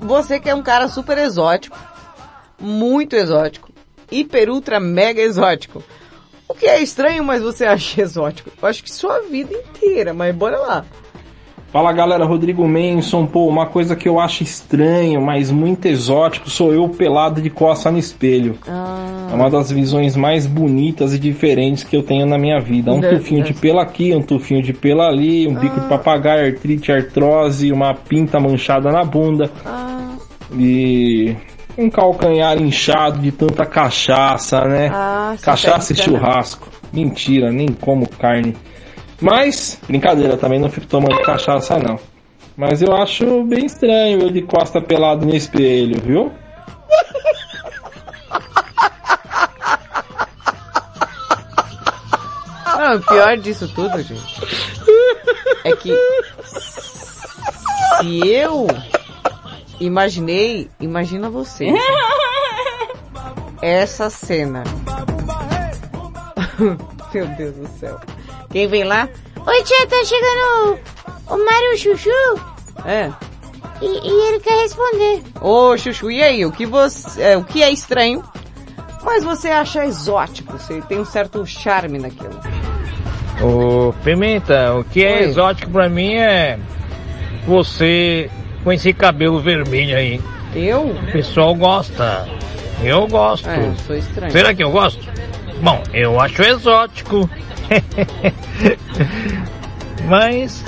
[0.00, 1.76] você que é um cara super exótico,
[2.58, 3.70] muito exótico,
[4.10, 5.82] hiper, ultra, mega exótico.
[6.46, 8.50] O que é estranho, mas você acha exótico?
[8.60, 10.84] Eu acho que sua vida inteira, mas bora lá.
[11.74, 16.72] Fala galera, Rodrigo Menson, pô, uma coisa que eu acho estranho, mas muito exótico, sou
[16.72, 18.56] eu pelado de costa no espelho.
[18.68, 19.26] Ah.
[19.32, 22.92] É uma das visões mais bonitas e diferentes que eu tenho na minha vida.
[22.92, 26.46] Um Deve- tufinho de pelo aqui, um tufinho de pelo ali, um bico de papagaio,
[26.54, 29.50] artrite, artrose, uma pinta manchada na bunda.
[30.56, 31.34] E
[31.76, 34.90] um calcanhar inchado de tanta cachaça, né?
[34.94, 36.18] Ah, cachaça e brincando.
[36.18, 36.68] churrasco.
[36.92, 38.54] Mentira, nem como carne.
[39.20, 41.98] Mas, brincadeira, também não fico tomando cachaça não.
[42.56, 46.32] Mas eu acho bem estranho eu de costa pelado no espelho, viu?
[52.78, 54.40] Não, o pior disso tudo, gente,
[55.64, 55.92] é que
[56.44, 58.68] se eu
[59.80, 61.66] imaginei, imagina você.
[63.62, 64.62] Essa cena.
[67.14, 67.98] Meu Deus do céu.
[68.54, 69.08] Quem vem lá?
[69.44, 70.78] Oi, tia, tá chegando
[71.28, 72.08] o, o Mário Chuchu
[72.86, 73.10] É.
[73.82, 75.22] e, e ele quer responder.
[75.40, 76.46] Ô, Chuchu, e aí?
[76.46, 78.22] O que você, é, o que é estranho,
[79.02, 80.52] mas você acha exótico?
[80.56, 82.38] Você tem um certo charme naquilo.
[83.42, 85.22] Ô, Pimenta, o que é Oi.
[85.24, 86.56] exótico pra mim é
[87.48, 88.30] você
[88.62, 90.20] com esse cabelo vermelho aí.
[90.54, 90.82] Eu?
[90.90, 92.24] O pessoal gosta.
[92.84, 93.48] Eu gosto.
[93.50, 94.30] É, eu sou estranho.
[94.30, 95.04] Será que eu gosto?
[95.62, 97.28] Bom, eu acho exótico.
[100.06, 100.62] Mas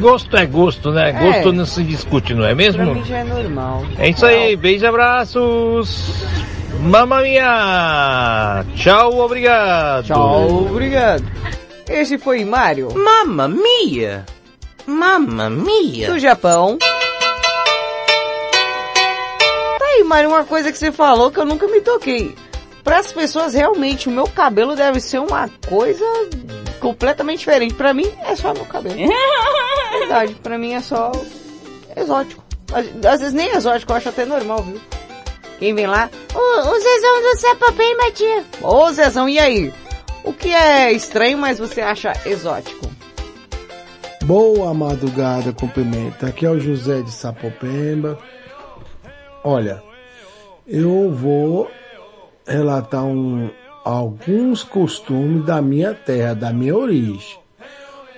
[0.00, 1.10] gosto é gosto, né?
[1.10, 1.12] É.
[1.12, 2.94] Gosto não se discute, não é Pra mesmo?
[2.94, 3.84] mim já é normal.
[3.98, 6.24] É isso aí, beijo e abraços.
[6.80, 8.64] Mamma mia!
[8.76, 10.04] Tchau, obrigado.
[10.06, 11.24] Tchau, obrigado.
[11.88, 12.88] Esse foi Mário.
[12.94, 14.24] Mamma mia!
[14.86, 16.12] Mamma mia!
[16.12, 16.76] Do Japão.
[19.78, 22.34] Tá aí, Mário, uma coisa que você falou que eu nunca me toquei.
[22.88, 26.06] Para as pessoas, realmente, o meu cabelo deve ser uma coisa
[26.80, 27.74] completamente diferente.
[27.74, 28.96] Pra mim, é só meu cabelo.
[29.92, 31.12] Verdade, pra mim é só
[31.94, 32.42] exótico.
[32.72, 34.80] Às, vezes nem exótico, eu acho até normal, viu?
[35.58, 36.08] Quem vem lá?
[36.34, 38.44] O, o Zezão do Sapopemba, tia.
[38.62, 39.70] Ô Zezão, e aí?
[40.24, 42.90] O que é estranho, mas você acha exótico?
[44.22, 46.28] Boa madrugada com pimenta.
[46.28, 48.18] Aqui é o José de Sapopemba.
[49.44, 49.82] Olha,
[50.66, 51.70] eu vou
[52.48, 53.50] relatar um,
[53.84, 57.38] alguns costumes da minha terra, da minha origem.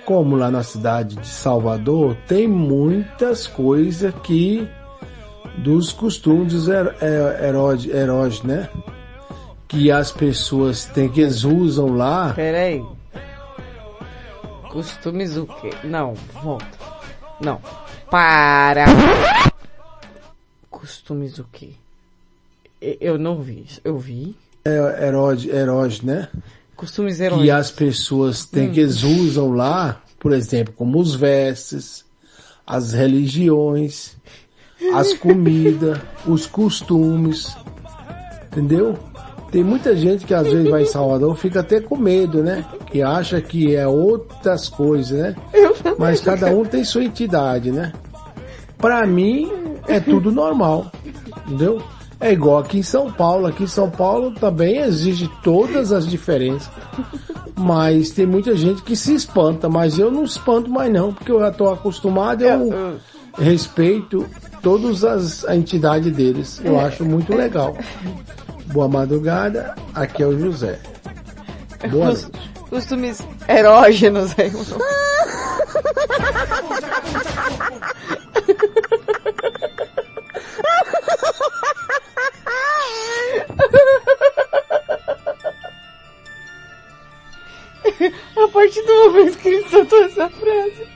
[0.05, 4.67] Como lá na cidade de Salvador, tem muitas coisas que
[5.57, 6.95] dos costumes her-
[7.43, 8.67] heróis, heróis, né?
[9.67, 12.33] Que as pessoas têm, que eles usam lá.
[12.33, 12.83] Peraí.
[14.69, 15.69] Costumes o quê?
[15.83, 16.65] Não, volta.
[17.39, 17.59] Não.
[18.09, 18.85] Para.
[20.69, 21.71] Costumes o quê?
[22.81, 23.65] E- Eu não vi.
[23.83, 24.35] Eu vi.
[24.65, 26.27] É, heróis, heróis, né?
[26.75, 27.41] Costumes heróis.
[27.43, 28.73] que as pessoas têm, Hum.
[28.73, 32.03] que eles usam lá, por exemplo, como os vestes,
[32.65, 34.15] as religiões,
[34.93, 37.55] as comidas, os costumes,
[38.51, 38.97] entendeu?
[39.51, 42.63] Tem muita gente que às vezes vai em Salvador fica até com medo, né?
[42.89, 45.35] Que acha que é outras coisas, né?
[45.99, 47.91] Mas cada um tem sua entidade, né?
[48.77, 49.51] Pra mim
[49.87, 50.89] é tudo normal,
[51.45, 51.81] entendeu?
[52.21, 53.47] É igual aqui em São Paulo.
[53.47, 56.69] Aqui em São Paulo também exige todas as diferenças.
[57.57, 61.39] Mas tem muita gente que se espanta, mas eu não espanto mais não, porque eu
[61.39, 62.99] já estou acostumado, eu
[63.37, 64.25] respeito
[64.61, 66.61] todas as a entidade deles.
[66.63, 67.75] Eu acho muito legal.
[68.67, 70.79] Boa madrugada, aqui é o José.
[71.89, 72.29] Boa Cos-
[72.69, 74.51] Costumes erógenos aí.
[88.35, 90.87] A partir do momento que ele soltou essa frase,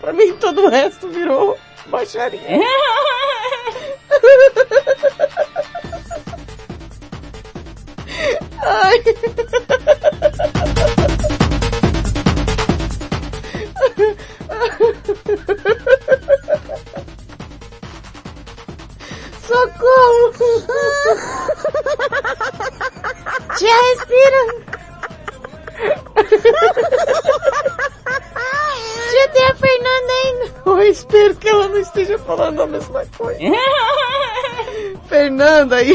[0.00, 2.40] pra mim todo o resto virou baixaria.
[8.62, 9.02] Ai.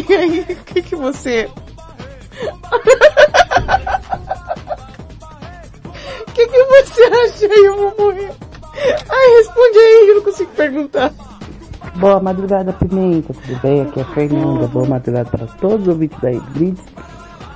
[0.08, 1.50] E aí, o que que você...
[6.28, 7.66] O que que você acha aí?
[7.66, 8.32] Eu vou morrer.
[9.10, 11.12] Ai, responde aí, eu não consigo perguntar.
[11.96, 13.82] Boa madrugada, Pimenta, tudo bem?
[13.82, 14.68] Aqui é a Fernanda.
[14.68, 16.84] Boa madrugada para todos os ouvintes da Blitz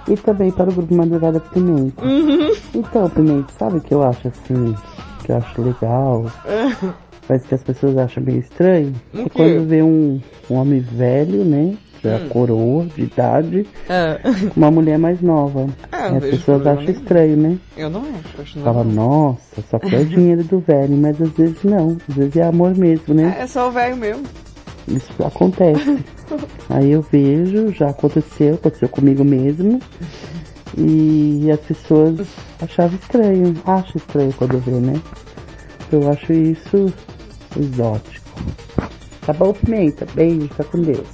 [0.07, 2.03] e também para o grupo Madrugada Pimenta.
[2.03, 2.51] Uhum.
[2.73, 4.75] Então, Pimenta, sabe o que eu acho assim,
[5.23, 6.25] que eu acho legal,
[7.27, 8.95] mas que as pessoas acham meio estranho?
[9.13, 10.19] É quando vê um,
[10.49, 11.77] um homem velho, né?
[12.03, 12.29] Já Hum.
[12.29, 14.17] coroa de idade, Ah.
[14.55, 15.67] uma mulher mais nova.
[15.91, 17.57] Ah, as pessoas acham estranho, né?
[17.75, 18.91] Eu não acho, acho Fala, não.
[18.93, 21.97] nossa, só quer o dinheiro do velho, mas às vezes não.
[22.09, 23.35] Às vezes é amor mesmo, né?
[23.39, 24.23] É só o velho mesmo.
[24.87, 25.99] Isso acontece.
[26.69, 29.79] Aí eu vejo, já aconteceu, aconteceu comigo mesmo.
[30.77, 32.27] E as pessoas
[32.61, 35.01] achavam estranho, acham estranho quando vê, né?
[35.91, 36.93] Eu acho isso
[37.59, 38.29] exótico.
[39.25, 40.07] Tá bom, Pimenta?
[40.13, 41.07] Beijo, fica com Deus.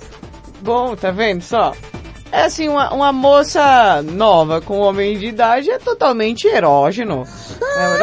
[0.66, 1.74] Bom, tá vendo só?
[2.32, 7.24] É assim, uma, uma moça nova com homem de idade é totalmente erógeno.
[7.78, 7.98] É?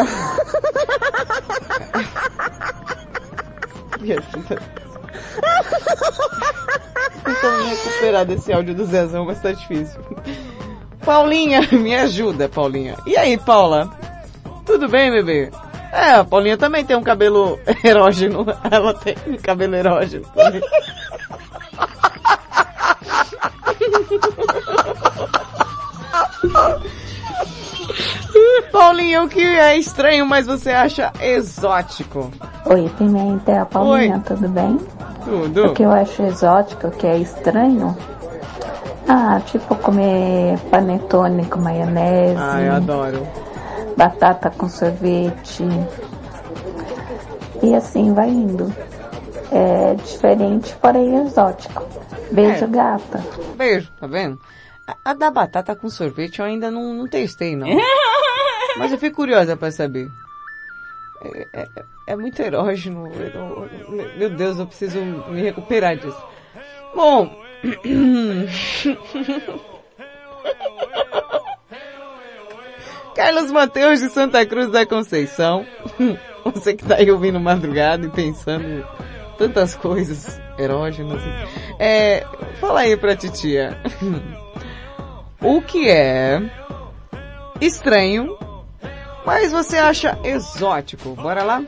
[7.24, 10.00] Tentando me recuperar desse áudio do Zezão, mas tá difícil.
[11.04, 12.94] Paulinha, me ajuda, Paulinha.
[13.04, 13.90] E aí, Paula?
[14.64, 15.50] Tudo bem, bebê?
[15.92, 18.46] É, a Paulinha também tem um cabelo erógeno.
[18.70, 20.24] Ela tem um cabelo erógeno.
[28.70, 32.30] Paulinha, o que é estranho, mas você acha exótico?
[32.66, 34.78] Oi, Pimenta, Paulinha, tudo bem?
[35.24, 35.66] Tudo.
[35.66, 37.96] O que eu acho exótico, o que é estranho?
[39.08, 42.36] Ah, tipo comer panetone com maionese.
[42.38, 43.26] Ah, eu adoro.
[43.96, 45.64] Batata com sorvete.
[47.62, 48.72] E assim vai indo.
[49.50, 51.84] É diferente, porém exótico.
[52.32, 52.68] Beijo, É.
[52.68, 53.24] gata.
[53.56, 54.40] Beijo, tá vendo?
[54.86, 57.68] A, a da batata com sorvete eu ainda não, não testei, não.
[58.76, 60.08] Mas eu fico curiosa pra saber.
[61.22, 61.68] É, é-
[62.08, 63.08] é muito erógeno.
[64.16, 64.98] meu Deus, eu preciso
[65.28, 66.20] me recuperar disso.
[66.94, 67.40] Bom.
[73.14, 75.66] Carlos Mateus de Santa Cruz da Conceição.
[76.44, 78.84] Você que tá aí ouvindo madrugada e pensando
[79.38, 81.20] tantas coisas erógenas.
[81.78, 82.24] É,
[82.60, 83.76] fala aí pra titia.
[85.44, 86.40] O que é
[87.60, 88.38] estranho,
[89.26, 91.16] mas você acha exótico?
[91.16, 91.60] Bora lá?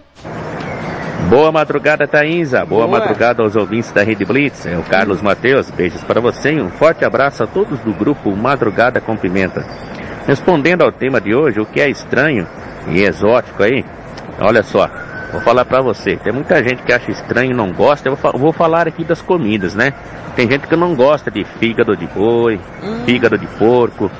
[1.28, 2.64] Boa madrugada, Thaísa.
[2.64, 3.00] Boa, Boa.
[3.00, 4.64] madrugada aos ouvintes da Rede Blitz.
[4.66, 5.70] É o Carlos Mateus.
[5.72, 9.66] Beijos para você e um forte abraço a todos do grupo Madrugada com Pimenta.
[10.24, 12.46] Respondendo ao tema de hoje, o que é estranho
[12.88, 13.84] e exótico aí,
[14.40, 14.88] olha só,
[15.34, 16.16] vou falar para você.
[16.16, 18.08] Tem muita gente que acha estranho e não gosta.
[18.08, 19.92] Eu vou, fa- vou falar aqui das comidas, né?
[20.34, 22.58] Tem gente que não gosta de fígado de boi,
[23.04, 24.10] fígado de porco,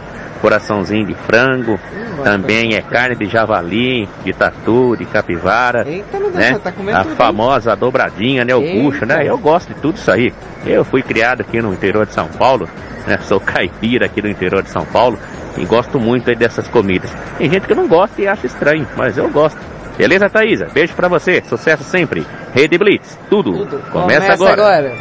[0.41, 1.79] coraçãozinho de frango,
[2.23, 6.59] também é carne de javali, de tatu, de capivara, Eita, meu Deus, né?
[6.63, 8.55] tá comendo A famosa dobradinha, né?
[8.55, 8.81] O Eita.
[8.83, 9.25] bucho, né?
[9.27, 10.33] Eu gosto de tudo isso aí.
[10.67, 12.69] Eu fui criado aqui no interior de São Paulo,
[13.07, 13.19] né?
[13.23, 15.19] Sou caipira aqui do interior de São Paulo
[15.57, 17.11] e gosto muito aí dessas comidas.
[17.39, 19.59] Tem gente que não gosta e acha estranho, mas eu gosto.
[19.97, 20.67] Beleza, Thaísa?
[20.67, 21.43] Beijo pra você.
[21.49, 22.27] Sucesso sempre.
[22.53, 23.19] Rede Blitz.
[23.31, 23.67] Tudo.
[23.91, 24.93] Começa, agora.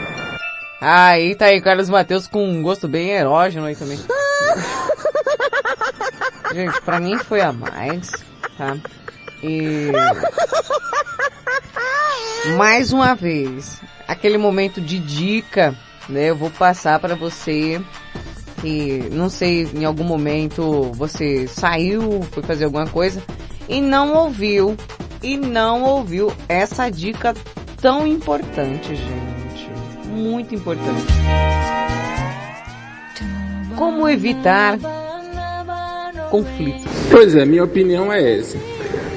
[0.80, 3.98] Aí tá aí Carlos Mateus com um gosto bem erógeno aí também.
[6.53, 8.11] Gente, pra mim foi a mais,
[8.57, 8.78] tá?
[9.41, 9.91] E...
[12.57, 15.74] Mais uma vez, aquele momento de dica,
[16.10, 16.30] né?
[16.30, 17.82] Eu vou passar pra você
[18.61, 23.24] que, não sei, em algum momento você saiu, foi fazer alguma coisa
[23.68, 24.76] e não ouviu,
[25.22, 27.34] e não ouviu essa dica
[27.81, 29.69] tão importante, gente.
[30.07, 31.06] Muito importante.
[33.76, 34.77] Como evitar
[36.30, 36.91] conflitos.
[37.11, 38.57] Pois é, minha opinião é essa.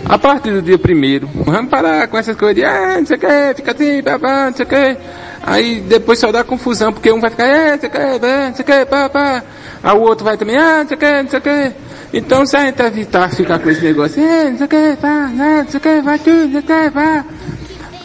[0.08, 3.20] A partir do dia primeiro, vamos parar com essas coisas de, ah, não sei o
[3.20, 4.96] que, fica assim, babá, não sei o que.
[5.42, 8.54] Aí depois só dá confusão, porque um vai ficar, ah, não sei o que, não
[8.54, 9.42] sei o que, pá.
[9.82, 11.72] Aí o outro vai também, ah, não sei o que, não sei o que.
[12.16, 15.08] Então se a gente evitar ficar com esse negócio, ah, não sei o que, pá,
[15.08, 15.30] ah,
[15.62, 17.24] não sei o que, vai tudo, não sei o que, pá.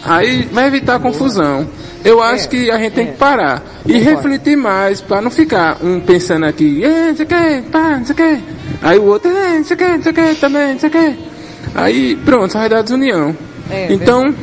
[0.03, 1.67] Aí vai evitar confusão.
[2.03, 5.99] Eu acho que a gente tem que parar e refletir mais para não ficar um
[5.99, 8.39] pensando aqui, "Eh, não sei o que, pá, não sei o que.
[8.81, 10.89] Aí o outro, "Eh, não sei o que, não sei o que, também, não sei
[10.89, 11.15] o que.
[11.75, 13.35] Aí pronto, só vai dar desunião.
[13.69, 14.33] É, então,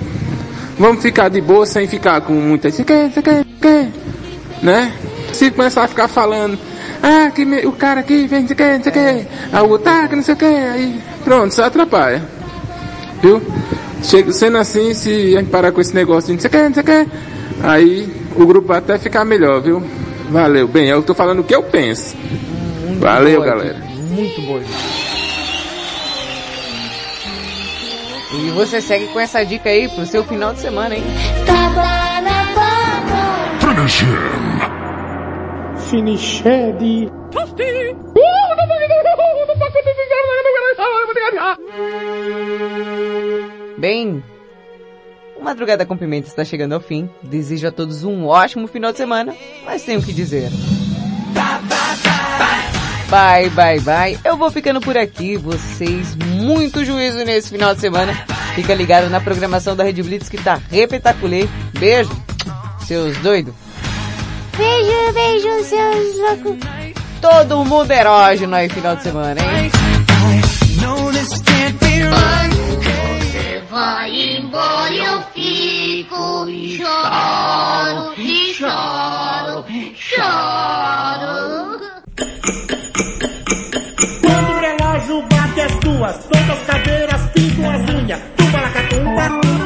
[0.79, 3.25] vamos ficar de boa sem ficar com muita, não sei o que, não sei o
[3.25, 4.65] que, não sei o que.
[4.65, 4.93] Né?
[5.33, 6.59] Se começar a ficar falando,
[7.03, 9.29] ah, que me- o cara aqui vem, não sei o que, não sei o que.
[9.53, 10.45] Aí o outro, ah, que não sei o que.
[10.45, 12.23] Aí pronto, só atrapalha.
[13.23, 13.43] Viu?
[14.03, 16.63] Chega, sendo assim, se a gente parar com esse negócio de não sei o que,
[16.69, 17.07] não sei o que,
[17.63, 19.83] aí o grupo vai até ficar melhor, viu?
[20.31, 20.69] Valeu.
[20.69, 22.15] Bem, eu tô falando o que eu penso.
[23.01, 23.77] Valeu, boa, galera.
[24.11, 24.61] Muito boa.
[28.31, 31.03] E você segue com essa dica aí pro seu final de semana, hein?
[33.61, 34.88] Finish him.
[35.91, 37.11] Finiched.
[43.79, 44.23] Bem,
[45.39, 47.09] o Madrugada com Pimenta está chegando ao fim.
[47.23, 49.35] Desejo a todos um ótimo final de semana,
[49.65, 50.51] mas tenho que dizer.
[53.09, 54.19] Bye, bye, bye.
[54.23, 55.37] Eu vou ficando por aqui.
[55.39, 58.13] Vocês, muito juízo nesse final de semana.
[58.55, 61.49] Fica ligado na programação da Rede Blitz que tá repetaculê.
[61.79, 62.11] Beijo,
[62.81, 63.68] seus doidos.
[64.59, 66.57] Beijo, beijo, seus loucos.
[67.21, 69.71] Todo mundo erógeno aí final de semana, hein?
[73.09, 79.65] Você vai embora e eu fico e choro, e choro,
[79.95, 81.81] choro.
[84.21, 88.21] Quando o relógio bate as duas, todas as cadeiras pintam as unhas.
[88.37, 89.58] Tumba-lacatumba, tumba-tá.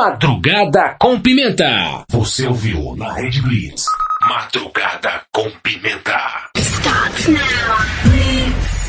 [0.00, 2.04] Madrugada com Pimenta.
[2.08, 3.84] Você ouviu na Red Blitz.
[4.22, 6.18] Madrugada com Pimenta.
[6.56, 7.38] Starts now.
[8.04, 8.79] Blitz.